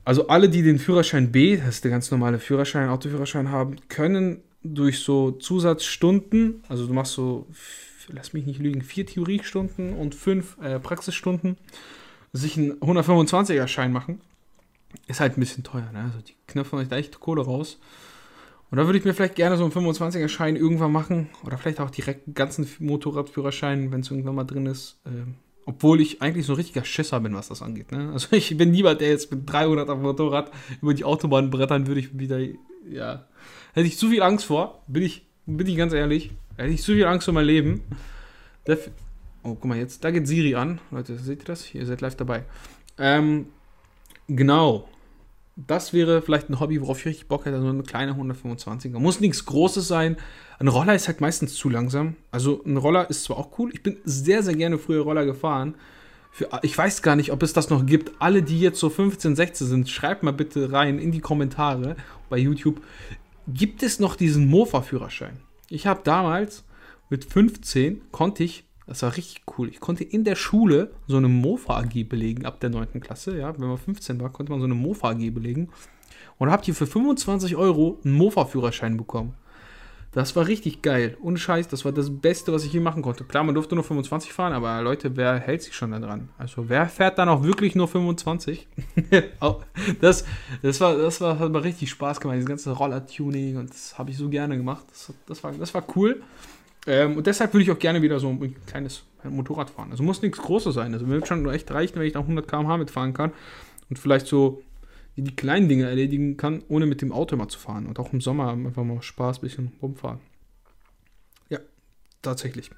also 0.04 0.28
alle, 0.28 0.48
die 0.48 0.62
den 0.62 0.78
Führerschein 0.78 1.30
B, 1.30 1.56
das 1.56 1.76
ist 1.76 1.84
der 1.84 1.90
ganz 1.90 2.10
normale 2.10 2.38
Führerschein, 2.38 2.88
Autoführerschein 2.88 3.50
haben, 3.50 3.76
können 3.88 4.42
durch 4.62 5.00
so 5.00 5.32
Zusatzstunden, 5.32 6.62
also 6.68 6.86
du 6.86 6.92
machst 6.92 7.12
so, 7.12 7.46
lass 8.08 8.32
mich 8.32 8.46
nicht 8.46 8.60
lügen, 8.60 8.82
vier 8.82 9.06
Theoriestunden 9.06 9.94
und 9.94 10.14
fünf 10.14 10.56
äh, 10.62 10.78
Praxisstunden, 10.78 11.56
sich 12.32 12.56
einen 12.56 12.74
125er 12.80 13.66
Schein 13.66 13.92
machen. 13.92 14.20
Ist 15.06 15.20
halt 15.20 15.36
ein 15.36 15.40
bisschen 15.40 15.64
teuer, 15.64 15.90
ne? 15.92 16.02
Also 16.04 16.18
die 16.20 16.34
knöpfen 16.48 16.78
euch 16.78 16.88
da 16.88 16.96
echt 16.96 17.20
Kohle 17.20 17.42
raus. 17.42 17.78
Und 18.70 18.78
da 18.78 18.86
würde 18.86 18.98
ich 18.98 19.04
mir 19.04 19.14
vielleicht 19.14 19.34
gerne 19.34 19.56
so 19.56 19.64
einen 19.64 19.72
25er 19.72 20.28
Schein 20.28 20.54
irgendwann 20.54 20.92
machen. 20.92 21.28
Oder 21.44 21.58
vielleicht 21.58 21.80
auch 21.80 21.90
direkt 21.90 22.26
einen 22.26 22.34
ganzen 22.34 22.68
Motorradführerschein, 22.78 23.90
wenn 23.90 24.00
es 24.00 24.10
irgendwann 24.10 24.36
mal 24.36 24.44
drin 24.44 24.66
ist. 24.66 25.00
Ähm, 25.06 25.34
obwohl 25.66 26.00
ich 26.00 26.22
eigentlich 26.22 26.46
so 26.46 26.52
ein 26.52 26.56
richtiger 26.56 26.84
Schisser 26.84 27.20
bin, 27.20 27.34
was 27.34 27.48
das 27.48 27.62
angeht. 27.62 27.92
Ne? 27.92 28.10
Also 28.12 28.28
ich 28.36 28.56
bin 28.56 28.70
niemand, 28.70 29.00
der 29.00 29.08
jetzt 29.08 29.30
mit 29.30 29.50
300 29.50 29.88
auf 29.88 29.98
dem 29.98 30.02
Motorrad 30.02 30.50
über 30.82 30.94
die 30.94 31.04
Autobahn 31.04 31.50
brettern 31.50 31.86
würde 31.86 32.00
ich 32.00 32.18
wieder, 32.18 32.38
ja, 32.88 33.26
hätte 33.72 33.86
ich 33.86 33.98
zu 33.98 34.08
viel 34.08 34.22
Angst 34.22 34.46
vor, 34.46 34.82
bin 34.86 35.02
ich, 35.02 35.26
bin 35.46 35.66
ich 35.66 35.76
ganz 35.76 35.92
ehrlich, 35.92 36.30
hätte 36.56 36.70
ich 36.70 36.82
zu 36.82 36.92
viel 36.92 37.06
Angst 37.06 37.24
vor 37.24 37.34
mein 37.34 37.46
Leben. 37.46 37.82
oh, 38.66 38.74
guck 39.42 39.64
mal, 39.64 39.78
jetzt, 39.78 40.04
da 40.04 40.10
geht 40.10 40.26
Siri 40.26 40.54
an. 40.54 40.80
Leute, 40.90 41.16
seht 41.18 41.40
ihr 41.40 41.46
das? 41.46 41.74
Ihr 41.74 41.86
seid 41.86 42.00
live 42.00 42.16
dabei. 42.16 42.44
Ähm, 42.98 43.46
genau. 44.28 44.88
Das 45.66 45.92
wäre 45.92 46.22
vielleicht 46.22 46.48
ein 46.48 46.60
Hobby, 46.60 46.80
worauf 46.80 47.00
ich 47.00 47.06
richtig 47.06 47.28
Bock 47.28 47.44
hätte, 47.44 47.60
so 47.60 47.68
eine 47.68 47.82
kleine 47.82 48.12
125er. 48.12 48.98
Muss 48.98 49.20
nichts 49.20 49.44
Großes 49.44 49.86
sein. 49.86 50.16
Ein 50.58 50.68
Roller 50.68 50.94
ist 50.94 51.08
halt 51.08 51.20
meistens 51.20 51.54
zu 51.54 51.68
langsam. 51.68 52.16
Also 52.30 52.62
ein 52.64 52.76
Roller 52.76 53.08
ist 53.10 53.24
zwar 53.24 53.38
auch 53.38 53.58
cool. 53.58 53.70
Ich 53.72 53.82
bin 53.82 53.98
sehr, 54.04 54.42
sehr 54.42 54.54
gerne 54.54 54.78
früher 54.78 55.02
Roller 55.02 55.24
gefahren. 55.24 55.74
Für, 56.30 56.48
ich 56.62 56.76
weiß 56.76 57.02
gar 57.02 57.16
nicht, 57.16 57.32
ob 57.32 57.42
es 57.42 57.52
das 57.52 57.70
noch 57.70 57.84
gibt. 57.84 58.12
Alle, 58.20 58.42
die 58.42 58.60
jetzt 58.60 58.78
so 58.78 58.88
15, 58.88 59.36
16 59.36 59.66
sind, 59.66 59.88
schreibt 59.88 60.22
mal 60.22 60.32
bitte 60.32 60.72
rein 60.72 60.98
in 60.98 61.12
die 61.12 61.20
Kommentare 61.20 61.96
bei 62.28 62.38
YouTube. 62.38 62.80
Gibt 63.48 63.82
es 63.82 63.98
noch 63.98 64.16
diesen 64.16 64.48
Mofa-Führerschein? 64.48 65.40
Ich 65.68 65.86
habe 65.86 66.00
damals 66.04 66.64
mit 67.08 67.24
15 67.24 68.02
konnte 68.12 68.44
ich, 68.44 68.64
das 68.90 69.04
war 69.04 69.16
richtig 69.16 69.42
cool, 69.56 69.68
ich 69.68 69.78
konnte 69.78 70.02
in 70.02 70.24
der 70.24 70.34
Schule 70.34 70.90
so 71.06 71.16
eine 71.16 71.28
Mofa 71.28 71.78
AG 71.78 72.08
belegen 72.08 72.44
ab 72.44 72.58
der 72.58 72.70
9. 72.70 73.00
Klasse. 73.00 73.38
Ja, 73.38 73.56
wenn 73.56 73.68
man 73.68 73.78
15 73.78 74.20
war, 74.20 74.30
konnte 74.30 74.50
man 74.50 74.58
so 74.58 74.64
eine 74.64 74.74
Mofa 74.74 75.10
AG 75.10 75.30
belegen. 75.30 75.68
Und 76.38 76.50
habt 76.50 76.66
ihr 76.66 76.74
für 76.74 76.88
25 76.88 77.54
Euro 77.54 78.00
einen 78.04 78.14
Mofa-Führerschein 78.14 78.96
bekommen. 78.96 79.34
Das 80.10 80.34
war 80.34 80.48
richtig 80.48 80.82
geil. 80.82 81.16
Ohne 81.22 81.38
Scheiß, 81.38 81.68
das 81.68 81.84
war 81.84 81.92
das 81.92 82.10
Beste, 82.10 82.52
was 82.52 82.64
ich 82.64 82.72
je 82.72 82.80
machen 82.80 83.00
konnte. 83.00 83.22
Klar, 83.22 83.44
man 83.44 83.54
durfte 83.54 83.76
nur 83.76 83.84
25 83.84 84.32
fahren, 84.32 84.54
aber 84.54 84.82
Leute, 84.82 85.16
wer 85.16 85.38
hält 85.38 85.62
sich 85.62 85.76
schon 85.76 85.92
da 85.92 86.00
dran? 86.00 86.30
Also, 86.36 86.68
wer 86.68 86.88
fährt 86.88 87.16
dann 87.18 87.28
auch 87.28 87.44
wirklich 87.44 87.76
nur 87.76 87.86
25? 87.86 88.66
das, 90.00 90.24
das, 90.62 90.80
war, 90.80 90.96
das 90.96 91.20
war, 91.20 91.38
hat 91.38 91.52
mir 91.52 91.62
richtig 91.62 91.90
Spaß 91.90 92.18
gemacht, 92.18 92.38
dieses 92.38 92.48
ganze 92.48 92.72
Roller-Tuning 92.72 93.56
und 93.56 93.70
das 93.70 93.96
habe 93.98 94.10
ich 94.10 94.16
so 94.16 94.28
gerne 94.28 94.56
gemacht. 94.56 94.84
Das, 94.88 95.12
das, 95.26 95.44
war, 95.44 95.52
das 95.52 95.72
war 95.74 95.84
cool. 95.94 96.20
Ähm, 96.90 97.16
und 97.16 97.26
deshalb 97.28 97.54
würde 97.54 97.62
ich 97.62 97.70
auch 97.70 97.78
gerne 97.78 98.02
wieder 98.02 98.18
so 98.18 98.28
ein 98.28 98.56
kleines 98.66 99.04
Motorrad 99.22 99.70
fahren. 99.70 99.92
Also 99.92 100.02
muss 100.02 100.22
nichts 100.22 100.38
Großes 100.38 100.74
sein. 100.74 100.92
Also 100.92 101.06
mir 101.06 101.14
wird 101.14 101.28
schon 101.28 101.48
echt 101.48 101.70
reichen, 101.70 101.94
wenn 101.94 102.06
ich 102.06 102.14
nach 102.14 102.22
100 102.22 102.48
km/h 102.48 102.78
mitfahren 102.78 103.14
kann 103.14 103.30
und 103.88 103.96
vielleicht 103.96 104.26
so 104.26 104.60
die 105.16 105.36
kleinen 105.36 105.68
Dinge 105.68 105.84
erledigen 105.84 106.36
kann, 106.36 106.64
ohne 106.66 106.86
mit 106.86 107.00
dem 107.00 107.12
Auto 107.12 107.36
mal 107.36 107.46
zu 107.46 107.60
fahren. 107.60 107.86
Und 107.86 108.00
auch 108.00 108.12
im 108.12 108.20
Sommer 108.20 108.50
einfach 108.50 108.82
mal 108.82 109.02
Spaß, 109.02 109.38
ein 109.38 109.42
bisschen 109.42 109.72
rumfahren. 109.80 110.18
Ja, 111.48 111.60
tatsächlich. 112.22 112.72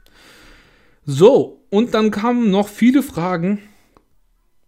So, 1.06 1.64
und 1.70 1.94
dann 1.94 2.10
kamen 2.10 2.50
noch 2.50 2.68
viele 2.68 3.02
Fragen 3.02 3.60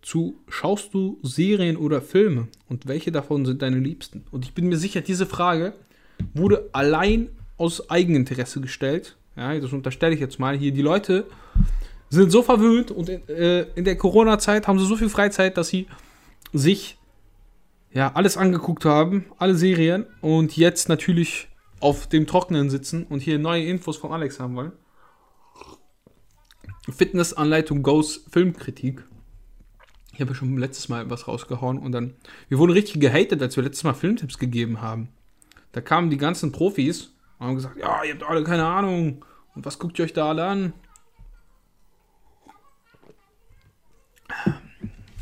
zu, 0.01 0.37
schaust 0.49 0.95
du 0.95 1.19
Serien 1.23 1.77
oder 1.77 2.01
Filme? 2.01 2.49
Und 2.71 2.87
welche 2.87 3.13
davon 3.13 3.45
sind 3.45 3.61
deine 3.61 3.79
Liebsten? 3.79 4.25
Und 4.31 4.47
ich 4.47 4.55
bin 4.55 4.69
mir 4.69 4.79
sicher, 4.79 5.03
diese 5.03 5.27
Frage 5.27 5.75
wurde 6.33 6.71
allein 6.73 7.29
aus 7.59 7.91
Eigeninteresse 7.91 8.63
gestellt. 8.63 9.19
Ja, 9.37 9.59
das 9.59 9.73
unterstelle 9.73 10.15
ich 10.15 10.21
jetzt 10.21 10.39
mal 10.39 10.57
hier. 10.57 10.73
Die 10.73 10.83
Leute 10.83 11.27
sind 12.09 12.31
so 12.31 12.43
verwöhnt 12.43 12.91
und 12.91 13.09
in, 13.09 13.29
äh, 13.29 13.63
in 13.75 13.85
der 13.85 13.97
Corona-Zeit 13.97 14.69
haben 14.69 14.79
sie 14.79 14.87
so 14.87 14.97
viel 14.97 15.09
Freizeit, 15.09 15.57
dass 15.57 15.69
sie 15.69 15.87
sich 16.53 16.99
ja, 17.93 18.13
alles 18.15 18.37
angeguckt 18.37 18.85
haben, 18.85 19.27
alle 19.39 19.55
Serien 19.55 20.07
und 20.21 20.57
jetzt 20.57 20.89
natürlich 20.89 21.49
auf 21.81 22.09
dem 22.09 22.27
Trockenen 22.27 22.71
sitzen 22.71 23.05
und 23.05 23.21
hier 23.21 23.39
neue 23.39 23.65
Infos 23.65 23.97
von 23.97 24.13
Alex 24.13 24.41
haben 24.41 24.57
wollen. 24.57 24.73
Fitnessanleitung 26.91 27.83
Goes 27.83 28.25
Filmkritik. 28.31 29.05
Ich 30.13 30.21
habe 30.21 30.31
ja 30.31 30.35
schon 30.35 30.57
letztes 30.59 30.89
Mal 30.89 31.09
was 31.11 31.27
rausgehauen 31.27 31.79
und 31.79 31.93
dann. 31.93 32.15
Wir 32.49 32.59
wurden 32.59 32.73
richtig 32.73 33.01
gehatet, 33.01 33.43
als 33.43 33.57
wir 33.57 33.65
letztes 33.65 33.85
Mal 33.85 33.95
Filmtipps 33.95 34.39
gegeben 34.39 34.81
haben. 34.81 35.09
Da 35.73 35.81
kamen 35.81 36.11
die 36.11 36.19
ganzen 36.19 36.53
Profis 36.53 37.14
und 37.39 37.47
haben 37.47 37.55
gesagt: 37.55 37.77
Ja, 37.77 38.03
ihr 38.05 38.15
habt 38.15 38.23
alle 38.23 38.45
keine 38.45 38.67
Ahnung. 38.67 39.25
Und 39.55 39.65
was 39.65 39.79
guckt 39.79 39.99
ihr 39.99 40.05
euch 40.05 40.13
da 40.13 40.29
alle 40.31 40.45
an? 40.45 40.73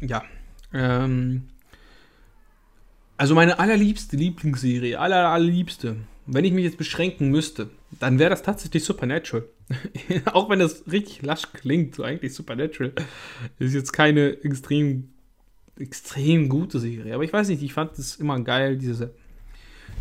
Ja. 0.00 0.24
Ähm, 0.72 1.48
also 3.16 3.34
meine 3.34 3.58
allerliebste 3.58 4.16
Lieblingsserie, 4.16 4.98
aller, 4.98 5.28
allerliebste, 5.28 5.96
wenn 6.26 6.44
ich 6.44 6.52
mich 6.52 6.64
jetzt 6.64 6.78
beschränken 6.78 7.30
müsste, 7.30 7.70
dann 8.00 8.18
wäre 8.18 8.30
das 8.30 8.42
tatsächlich 8.42 8.84
Supernatural. 8.84 9.44
Auch 10.32 10.48
wenn 10.50 10.58
das 10.58 10.84
richtig 10.90 11.22
lasch 11.22 11.52
klingt, 11.52 11.94
so 11.94 12.04
eigentlich 12.04 12.34
Supernatural 12.34 12.92
ist 13.58 13.74
jetzt 13.74 13.92
keine 13.92 14.42
extrem, 14.42 15.10
extrem 15.78 16.48
gute 16.48 16.78
Serie. 16.80 17.14
Aber 17.14 17.24
ich 17.24 17.32
weiß 17.32 17.48
nicht, 17.48 17.62
ich 17.62 17.72
fand 17.72 17.98
es 17.98 18.16
immer 18.16 18.40
geil, 18.40 18.76
diese, 18.76 19.14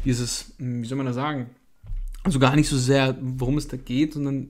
dieses, 0.06 0.56
wie 0.58 0.88
soll 0.88 0.98
man 0.98 1.08
das 1.08 1.16
sagen? 1.16 1.50
Also 2.24 2.40
gar 2.40 2.56
nicht 2.56 2.70
so 2.70 2.78
sehr, 2.78 3.18
worum 3.22 3.58
es 3.58 3.68
da 3.68 3.78
geht, 3.78 4.14
sondern 4.14 4.50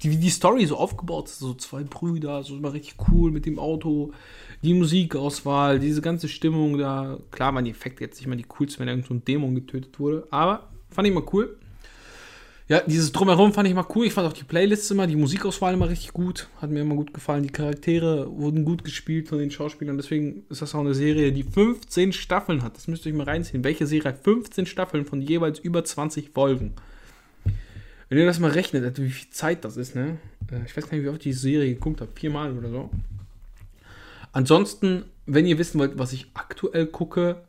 wie 0.00 0.16
die 0.16 0.30
Story 0.30 0.66
so 0.66 0.76
aufgebaut 0.76 1.28
ist, 1.28 1.38
so 1.38 1.54
zwei 1.54 1.84
Brüder, 1.84 2.42
so 2.42 2.56
immer 2.56 2.72
richtig 2.72 2.96
cool 3.08 3.30
mit 3.30 3.46
dem 3.46 3.58
Auto, 3.58 4.12
die 4.62 4.74
Musikauswahl, 4.74 5.78
diese 5.78 6.02
ganze 6.02 6.28
Stimmung 6.28 6.78
da. 6.78 7.18
Klar 7.30 7.54
waren 7.54 7.64
die 7.64 7.70
Effekte 7.70 8.04
jetzt 8.04 8.18
nicht 8.18 8.26
mal 8.26 8.36
die 8.36 8.44
coolsten, 8.44 8.80
wenn 8.80 8.88
irgend 8.88 9.06
so 9.06 9.14
Dämon 9.14 9.54
getötet 9.54 9.98
wurde, 9.98 10.26
aber 10.30 10.70
fand 10.90 11.06
ich 11.08 11.14
mal 11.14 11.24
cool. 11.32 11.58
Ja, 12.68 12.80
dieses 12.80 13.12
Drumherum 13.12 13.52
fand 13.52 13.68
ich 13.68 13.74
mal 13.74 13.86
cool. 13.94 14.06
Ich 14.06 14.12
fand 14.12 14.28
auch 14.28 14.32
die 14.32 14.44
Playlists 14.44 14.90
immer, 14.90 15.06
die 15.06 15.16
Musikauswahl 15.16 15.74
immer 15.74 15.88
richtig 15.88 16.12
gut. 16.12 16.48
Hat 16.60 16.70
mir 16.70 16.80
immer 16.80 16.94
gut 16.94 17.12
gefallen. 17.12 17.42
Die 17.42 17.50
Charaktere 17.50 18.30
wurden 18.30 18.64
gut 18.64 18.84
gespielt 18.84 19.28
von 19.28 19.38
den 19.38 19.50
Schauspielern. 19.50 19.96
Deswegen 19.96 20.44
ist 20.48 20.62
das 20.62 20.74
auch 20.74 20.80
eine 20.80 20.94
Serie, 20.94 21.32
die 21.32 21.42
15 21.42 22.12
Staffeln 22.12 22.62
hat. 22.62 22.76
Das 22.76 22.86
müsst 22.86 23.04
ihr 23.04 23.12
euch 23.12 23.18
mal 23.18 23.24
reinziehen. 23.24 23.64
Welche 23.64 23.86
Serie 23.86 24.12
hat 24.12 24.22
15 24.22 24.66
Staffeln 24.66 25.04
von 25.04 25.20
jeweils 25.20 25.58
über 25.58 25.84
20 25.84 26.30
Folgen? 26.30 26.72
Wenn 28.08 28.18
ihr 28.18 28.26
das 28.26 28.38
mal 28.38 28.50
rechnet, 28.50 28.84
also 28.84 29.02
wie 29.02 29.10
viel 29.10 29.30
Zeit 29.30 29.64
das 29.64 29.76
ist, 29.76 29.94
ne? 29.94 30.18
Äh, 30.50 30.66
ich 30.66 30.76
weiß 30.76 30.88
gar 30.88 30.96
nicht, 30.96 31.04
wie 31.04 31.08
oft 31.08 31.18
ich 31.18 31.22
die 31.22 31.32
Serie 31.32 31.74
geguckt 31.74 32.00
habe. 32.00 32.10
Viermal 32.14 32.56
oder 32.56 32.68
so. 32.68 32.90
Ansonsten, 34.32 35.04
wenn 35.26 35.46
ihr 35.46 35.58
wissen 35.58 35.78
wollt, 35.78 35.98
was 35.98 36.12
ich 36.12 36.26
aktuell 36.34 36.86
gucke, 36.86 37.42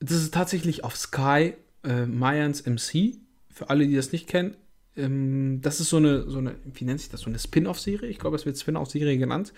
das 0.00 0.18
ist 0.18 0.34
tatsächlich 0.34 0.84
auf 0.84 0.96
Sky 0.96 1.54
äh, 1.84 2.06
Mayans 2.06 2.64
MC. 2.66 3.16
Für 3.58 3.70
alle, 3.70 3.88
die 3.88 3.96
das 3.96 4.12
nicht 4.12 4.28
kennen. 4.28 4.56
Ähm, 4.96 5.60
das 5.62 5.80
ist 5.80 5.88
so 5.88 5.96
eine, 5.96 6.30
so 6.30 6.38
eine, 6.38 6.54
wie 6.64 6.84
nennt 6.84 7.00
sich 7.00 7.10
das? 7.10 7.22
So 7.22 7.26
eine 7.28 7.40
Spin-off-Serie. 7.40 8.08
Ich 8.08 8.20
glaube, 8.20 8.36
es 8.36 8.46
wird 8.46 8.56
Spin-off-Serie 8.56 9.18
genannt. 9.18 9.52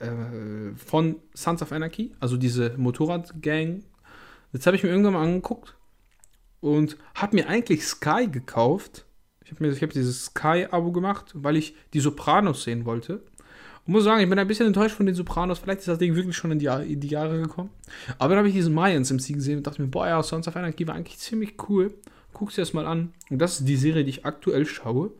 Äh, 0.00 0.74
von 0.74 1.20
Sons 1.32 1.62
of 1.62 1.70
Anarchy. 1.70 2.16
Also 2.18 2.36
diese 2.36 2.76
Motorrad-Gang. 2.76 3.84
Jetzt 4.52 4.66
habe 4.66 4.76
ich 4.76 4.82
mir 4.82 4.88
irgendwann 4.88 5.12
mal 5.12 5.22
angeguckt 5.22 5.76
und 6.58 6.96
habe 7.14 7.36
mir 7.36 7.48
eigentlich 7.48 7.86
Sky 7.86 8.26
gekauft. 8.26 9.06
Ich 9.44 9.52
habe 9.52 9.64
mir 9.64 9.72
dieses 9.72 10.24
Sky-Abo 10.24 10.90
gemacht, 10.90 11.30
weil 11.34 11.56
ich 11.56 11.76
die 11.94 12.00
Sopranos 12.00 12.64
sehen 12.64 12.84
wollte. 12.86 13.22
Und 13.86 13.92
muss 13.92 14.02
sagen, 14.02 14.20
ich 14.20 14.28
bin 14.28 14.36
ein 14.36 14.48
bisschen 14.48 14.66
enttäuscht 14.66 14.96
von 14.96 15.06
den 15.06 15.14
Sopranos. 15.14 15.60
Vielleicht 15.60 15.78
ist 15.80 15.88
das 15.88 15.98
Ding 15.98 16.16
wirklich 16.16 16.36
schon 16.36 16.50
in 16.50 16.58
die, 16.58 16.66
in 16.66 16.98
die 16.98 17.08
Jahre 17.08 17.40
gekommen. 17.40 17.70
Aber 18.18 18.30
dann 18.30 18.38
habe 18.38 18.48
ich 18.48 18.54
diesen 18.54 18.74
Mayans 18.74 19.12
MC 19.12 19.34
gesehen 19.34 19.58
und 19.58 19.66
dachte 19.68 19.80
mir, 19.80 19.86
boah, 19.86 20.08
ja, 20.08 20.20
Sons 20.24 20.48
of 20.48 20.56
Anarchy 20.56 20.88
war 20.88 20.96
eigentlich 20.96 21.18
ziemlich 21.18 21.54
cool. 21.68 21.94
Guck's 22.32 22.54
dir 22.54 22.62
das 22.62 22.72
mal 22.72 22.86
an. 22.86 23.12
Und 23.30 23.38
das 23.38 23.60
ist 23.60 23.68
die 23.68 23.76
Serie, 23.76 24.04
die 24.04 24.10
ich 24.10 24.24
aktuell 24.24 24.66
schaue. 24.66 25.12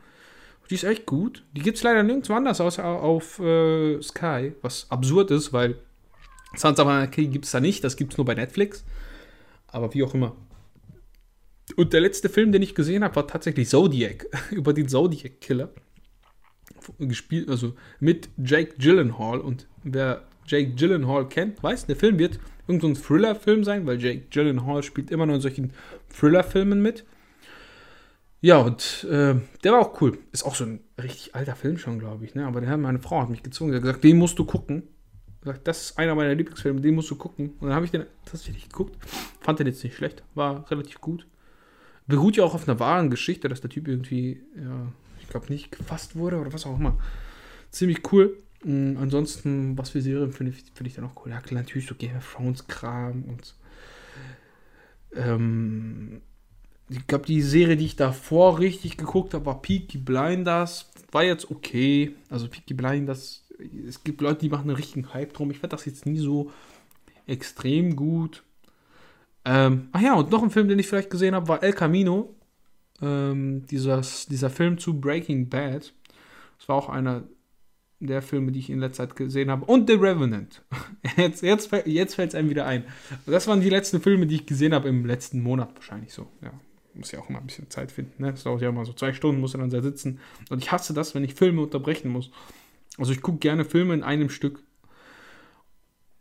Die 0.71 0.77
ist 0.77 0.85
echt 0.85 1.05
gut. 1.05 1.45
Die 1.53 1.61
gibt 1.61 1.77
es 1.77 1.83
leider 1.83 2.03
nirgendwo 2.03 2.33
anders 2.33 2.61
außer 2.61 2.83
auf 2.85 3.39
äh, 3.41 4.01
Sky. 4.01 4.55
Was 4.63 4.91
absurd 4.91 5.31
ist, 5.31 5.53
weil 5.53 5.77
Sons 6.57 6.79
of 6.81 6.87
Anarchy 6.87 7.27
gibt 7.27 7.45
es 7.45 7.51
da 7.51 7.61
nicht. 7.61 7.85
Das 7.85 7.97
gibt 7.97 8.13
es 8.13 8.17
nur 8.17 8.25
bei 8.25 8.35
Netflix. 8.35 8.85
Aber 9.67 9.93
wie 9.93 10.03
auch 10.03 10.15
immer. 10.15 10.35
Und 11.77 11.93
der 11.93 12.01
letzte 12.01 12.29
Film, 12.29 12.53
den 12.53 12.63
ich 12.63 12.75
gesehen 12.75 13.05
habe, 13.05 13.17
war 13.17 13.27
tatsächlich 13.27 13.69
Zodiac, 13.69 14.27
über 14.51 14.73
den 14.73 14.89
Zodiac 14.89 15.41
Killer. 15.41 15.71
Gespielt, 16.99 17.49
also 17.49 17.75
mit 18.01 18.31
Jake 18.39 18.75
Gyllenhaal. 18.79 19.41
Und 19.41 19.67
wer 19.85 20.27
Jake 20.47 20.73
Gyllenhaal 20.75 21.29
kennt, 21.29 21.63
weiß, 21.63 21.87
der 21.87 21.97
Film 21.97 22.19
wird 22.19 22.41
irgendein 22.67 22.95
so 22.95 23.03
Thriller-Film 23.03 23.65
sein, 23.65 23.87
weil 23.87 24.01
Jake 24.01 24.27
Gyllenhaal 24.31 24.83
spielt 24.83 25.11
immer 25.11 25.27
noch 25.27 25.35
in 25.35 25.41
solchen 25.41 25.73
Thriller-Filmen 26.19 26.81
mit. 26.81 27.05
Ja, 28.41 28.59
und 28.59 29.05
äh, 29.05 29.37
der 29.63 29.73
war 29.73 29.81
auch 29.81 30.01
cool. 30.01 30.19
Ist 30.33 30.45
auch 30.45 30.55
so 30.55 30.65
ein 30.65 30.81
richtig 31.01 31.35
alter 31.35 31.55
Film 31.55 31.79
schon, 31.79 31.99
glaube 31.99 32.25
ich. 32.25 32.35
Ne? 32.35 32.45
Aber 32.47 32.61
der, 32.61 32.77
meine 32.77 32.99
Frau 32.99 33.23
hat 33.23 33.31
mich 33.31 33.43
gezwungen. 33.43 33.71
Sie 33.71 33.77
hat 33.77 33.83
gesagt, 33.83 34.05
den 34.05 34.19
musst 34.19 34.39
du 34.39 34.45
gucken. 34.45 34.83
Gesagt, 35.41 35.67
das 35.67 35.83
ist 35.83 35.99
einer 35.99 36.15
meiner 36.15 36.35
Lieblingsfilme, 36.35 36.81
den 36.81 36.95
musst 36.95 37.11
du 37.11 37.17
gucken. 37.17 37.51
Und 37.61 37.69
dann 37.69 37.75
habe 37.75 37.85
ich 37.85 37.93
den 37.93 38.05
tatsächlich 38.25 38.69
geguckt. 38.69 38.97
Fand 39.41 39.59
den 39.59 39.67
jetzt 39.67 39.83
nicht 39.83 39.97
schlecht. 39.97 40.23
War 40.35 40.71
relativ 40.71 41.01
gut 41.01 41.27
beruht 42.07 42.37
ja 42.37 42.45
auch 42.45 42.55
auf 42.55 42.69
einer 42.69 42.79
wahren 42.81 43.11
Geschichte, 43.11 43.49
dass 43.49 43.61
der 43.61 43.71
Typ 43.71 43.89
irgendwie, 43.89 44.43
ja, 44.57 44.93
ich 45.21 45.29
glaube 45.29 45.47
nicht 45.53 45.73
gefasst 45.73 46.17
wurde 46.17 46.39
oder 46.39 46.53
was 46.53 46.67
auch 46.67 46.79
immer. 46.79 46.99
Ziemlich 47.71 48.13
cool. 48.13 48.37
Mhm, 48.65 48.97
ansonsten, 49.01 49.77
was 49.77 49.91
für 49.91 50.01
Serien 50.01 50.33
finde 50.33 50.53
ich, 50.53 50.65
find 50.75 50.87
ich 50.87 50.95
dann 50.95 51.05
auch 51.05 51.25
cool. 51.25 51.33
Ja, 51.33 51.41
klar, 51.41 51.63
natürlich 51.63 51.87
so 51.87 51.95
Game 51.95 52.17
of 52.17 52.33
Thrones 52.33 52.67
Kram 52.67 53.25
und 53.25 53.55
ähm, 55.15 56.23
ich 56.89 57.07
glaube, 57.07 57.27
die 57.27 57.43
Serie, 57.43 57.77
die 57.77 57.87
ich 57.87 57.97
davor 57.97 58.59
richtig 58.59 58.97
geguckt 58.97 59.35
habe, 59.35 59.47
war 59.47 59.63
Peaky 59.63 59.99
Blinders. 59.99 60.91
War 61.11 61.25
jetzt 61.25 61.51
okay. 61.51 62.15
Also 62.29 62.49
Peaky 62.49 62.75
Blinders, 62.75 63.45
es 63.89 64.03
gibt 64.05 64.21
Leute, 64.21 64.41
die 64.41 64.49
machen 64.49 64.69
einen 64.69 64.77
richtigen 64.77 65.13
Hype 65.15 65.33
drum. 65.33 65.51
Ich 65.51 65.59
fand 65.59 65.73
das 65.73 65.85
jetzt 65.87 66.07
nie 66.07 66.19
so 66.19 66.51
extrem 67.27 67.97
gut. 67.97 68.43
Ähm, 69.45 69.89
ach 69.93 70.01
ja, 70.01 70.15
und 70.15 70.31
noch 70.31 70.43
ein 70.43 70.51
Film, 70.51 70.69
den 70.69 70.79
ich 70.79 70.89
vielleicht 70.89 71.11
gesehen 71.11 71.35
habe, 71.35 71.49
war 71.49 71.63
El 71.63 71.73
Camino. 71.73 72.35
Ähm, 73.01 73.67
dieses, 73.67 74.27
dieser 74.27 74.51
Film 74.51 74.79
zu 74.79 75.01
Breaking 75.01 75.49
Bad. 75.49 75.93
Das 76.59 76.69
war 76.69 76.77
auch 76.77 76.89
einer 76.89 77.25
der 78.07 78.23
Filme, 78.23 78.53
die 78.53 78.59
ich 78.59 78.71
in 78.71 78.81
letzter 78.81 79.09
Zeit 79.09 79.17
gesehen 79.17 79.51
habe. 79.51 79.65
Und 79.65 79.89
The 79.89 79.95
Revenant. 79.95 80.63
Jetzt, 81.17 81.43
jetzt, 81.43 81.71
jetzt 81.85 82.15
fällt 82.15 82.31
es 82.31 82.35
einem 82.35 82.49
wieder 82.49 82.65
ein. 82.65 82.85
Das 83.27 83.47
waren 83.49 83.61
die 83.61 83.69
letzten 83.69 84.01
Filme, 84.01 84.27
die 84.27 84.37
ich 84.37 84.47
gesehen 84.47 84.73
habe 84.73 84.89
im 84.89 85.05
letzten 85.05 85.43
Monat 85.43 85.75
wahrscheinlich 85.75 86.13
so. 86.13 86.29
Ja, 86.41 86.53
muss 86.95 87.13
ja 87.13 87.19
auch 87.19 87.29
immer 87.29 87.41
ein 87.41 87.47
bisschen 87.47 87.69
Zeit 87.71 87.91
finden. 87.93 88.23
Ne? 88.23 88.31
Das 88.31 88.45
dauert 88.45 88.63
ja 88.63 88.69
immer 88.69 88.85
so 88.85 88.93
zwei 88.93 89.13
Stunden, 89.13 89.41
muss 89.41 89.55
er 89.55 89.61
dann 89.61 89.71
da 89.71 89.83
sitzen. 89.83 90.21
Und 90.49 90.63
ich 90.63 90.73
hasse 90.73 90.95
das, 90.95 91.15
wenn 91.15 91.25
ich 91.25 91.35
Filme 91.35 91.61
unterbrechen 91.61 92.11
muss. 92.11 92.31
Also 92.99 93.13
ich 93.13 93.21
gucke 93.21 93.39
gerne 93.39 93.65
Filme 93.65 93.95
in 93.95 94.03
einem 94.03 94.31
Stück. 94.31 94.63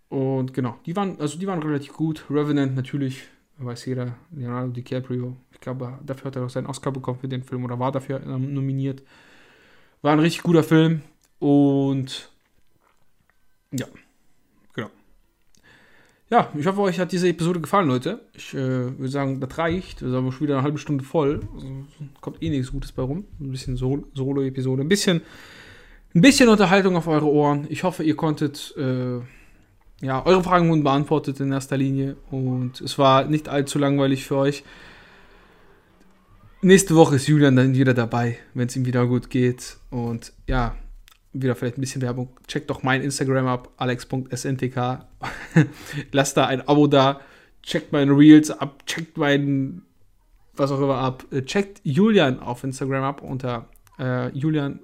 Und 0.10 0.54
genau, 0.54 0.78
die 0.86 0.96
waren, 0.96 1.20
also 1.20 1.40
die 1.40 1.48
waren 1.48 1.64
relativ 1.64 1.94
gut. 1.94 2.26
Revenant 2.30 2.76
natürlich, 2.76 3.24
weiß 3.60 3.86
jeder, 3.86 4.16
Leonardo 4.32 4.72
DiCaprio. 4.72 5.38
Ich 5.52 5.62
glaube, 5.62 6.00
dafür 6.04 6.26
hat 6.26 6.36
er 6.36 6.46
auch 6.46 6.50
seinen 6.50 6.68
Oscar 6.68 6.92
bekommen 6.92 7.20
für 7.20 7.28
den 7.28 7.44
Film 7.44 7.64
oder 7.64 7.80
war 7.80 7.92
dafür 7.92 8.20
nominiert. 8.20 9.04
War 10.02 10.14
ein 10.14 10.20
richtig 10.20 10.44
guter 10.44 10.64
Film. 10.64 11.02
Und 11.42 12.30
ja, 13.72 13.88
genau. 14.76 14.92
Ja, 16.30 16.52
ich 16.56 16.68
hoffe, 16.68 16.82
euch 16.82 17.00
hat 17.00 17.12
diese 17.12 17.28
Episode 17.28 17.60
gefallen, 17.60 17.88
Leute. 17.88 18.22
Ich 18.36 18.54
äh, 18.54 18.58
würde 18.58 19.10
sagen, 19.10 19.40
das 19.40 19.58
reicht. 19.58 20.04
Wir 20.04 20.14
aber 20.14 20.32
schon 20.32 20.42
wieder 20.42 20.58
eine 20.58 20.64
halbe 20.64 20.78
Stunde 20.78 21.04
voll. 21.04 21.42
Also, 21.56 21.68
kommt 22.22 22.44
eh 22.44 22.50
nichts 22.50 22.72
Gutes 22.72 22.92
bei 22.92 23.02
rum. 23.02 23.26
Ein 23.40 23.50
bisschen 23.50 23.76
Solo-Episode. 23.76 24.84
Ein 24.84 24.88
bisschen, 24.88 25.22
ein 26.14 26.22
bisschen 26.22 26.48
Unterhaltung 26.48 26.96
auf 26.96 27.08
eure 27.08 27.26
Ohren. 27.26 27.66
Ich 27.70 27.84
hoffe, 27.84 28.04
ihr 28.04 28.16
konntet. 28.16 28.76
Äh, 28.78 29.20
ja, 30.02 30.24
eure 30.26 30.44
Fragen 30.44 30.70
wurden 30.70 30.84
beantwortet 30.84 31.40
in 31.40 31.52
erster 31.52 31.78
Linie 31.78 32.18
und 32.32 32.82
es 32.82 32.98
war 32.98 33.26
nicht 33.26 33.50
allzu 33.50 33.78
langweilig 33.78 34.26
für 34.26 34.36
euch. 34.36 34.64
Nächste 36.64 36.96
Woche 36.96 37.18
ist 37.18 37.28
Julian 37.28 37.56
dann 37.56 37.76
wieder 37.76 37.94
dabei, 37.94 38.38
wenn 38.56 38.68
es 38.68 38.76
ihm 38.76 38.86
wieder 38.86 39.06
gut 39.06 39.30
geht. 39.30 39.78
Und 39.92 40.34
ja, 40.48 40.76
wieder 41.34 41.56
vielleicht 41.56 41.78
ein 41.78 41.82
bisschen 41.82 42.02
Werbung. 42.02 42.30
Checkt 42.48 42.70
doch 42.70 42.84
mein 42.84 43.02
Instagram 43.02 43.48
ab, 43.48 43.70
alex.sntk. 43.78 45.06
Lasst 46.12 46.38
da 46.38 46.48
ein 46.48 46.68
Abo 46.68 46.88
da. 46.88 47.22
Checkt 47.64 47.92
meine 47.92 48.12
Reels 48.12 48.52
ab. 48.52 48.86
Checkt 48.86 49.18
meinen, 49.18 49.86
was 50.56 50.72
auch 50.72 50.80
immer 50.80 50.98
ab. 50.98 51.26
Äh, 51.32 51.44
checkt 51.44 51.82
Julian 51.84 52.40
auf 52.40 52.64
Instagram 52.64 53.04
ab 53.04 53.22
unter 53.22 53.70
äh, 54.00 54.30
Julian 54.30 54.80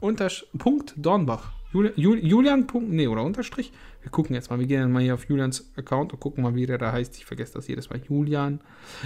Punkt 0.00 0.94
Dornbach. 0.96 1.52
Julian, 1.72 1.94
Julian. 1.96 2.66
Nee, 2.88 3.08
oder 3.08 3.22
Unterstrich. 3.22 3.72
Wir 4.02 4.10
gucken 4.10 4.34
jetzt 4.34 4.50
mal. 4.50 4.58
Wir 4.60 4.66
gehen 4.66 4.92
mal 4.92 5.02
hier 5.02 5.14
auf 5.14 5.28
Julians 5.28 5.72
Account 5.76 6.12
und 6.12 6.20
gucken 6.20 6.44
mal, 6.44 6.54
wie 6.54 6.66
der 6.66 6.78
da 6.78 6.92
heißt. 6.92 7.16
Ich 7.16 7.26
vergesse 7.26 7.54
das 7.54 7.66
jedes 7.66 7.90
Mal. 7.90 8.00
Julian. 8.08 8.60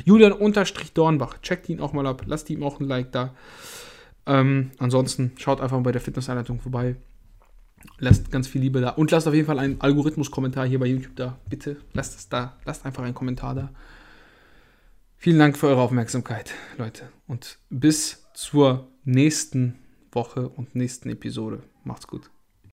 Julian 0.05 0.33
Unterstrich 0.33 0.93
Dornbach. 0.93 1.38
Checkt 1.38 1.69
ihn 1.71 1.81
auch 1.81 1.93
mal 1.95 2.07
ab. 2.07 2.25
Lasst 2.27 2.51
ihm 2.51 2.62
auch 2.62 2.81
ein 2.81 2.87
Like 2.87 3.12
da. 3.12 3.35
Ähm, 4.31 4.71
ansonsten 4.79 5.33
schaut 5.37 5.61
einfach 5.61 5.81
bei 5.81 5.90
der 5.90 6.01
Fitnessanleitung 6.01 6.61
vorbei. 6.61 6.95
Lasst 7.99 8.31
ganz 8.31 8.47
viel 8.47 8.61
Liebe 8.61 8.81
da. 8.81 8.90
Und 8.90 9.11
lasst 9.11 9.27
auf 9.27 9.35
jeden 9.35 9.47
Fall 9.47 9.59
einen 9.59 9.81
Algorithmus-Kommentar 9.81 10.66
hier 10.66 10.79
bei 10.79 10.87
YouTube 10.87 11.16
da. 11.16 11.38
Bitte 11.49 11.79
lasst 11.95 12.16
es 12.16 12.29
da. 12.29 12.57
Lasst 12.64 12.87
einfach 12.87 13.03
einen 13.03 13.14
Kommentar 13.14 13.57
da. 13.57 13.71
Vielen 15.16 15.38
Dank 15.40 15.59
für 15.59 15.66
eure 15.66 15.81
Aufmerksamkeit, 15.81 16.55
Leute. 16.79 17.09
Und 17.27 17.59
bis 17.71 18.25
zur 18.33 18.87
nächsten 19.05 19.75
Woche 20.12 20.49
und 20.49 20.77
nächsten 20.77 21.11
Episode. 21.11 21.64
Macht's 21.83 22.07
gut. 22.07 22.31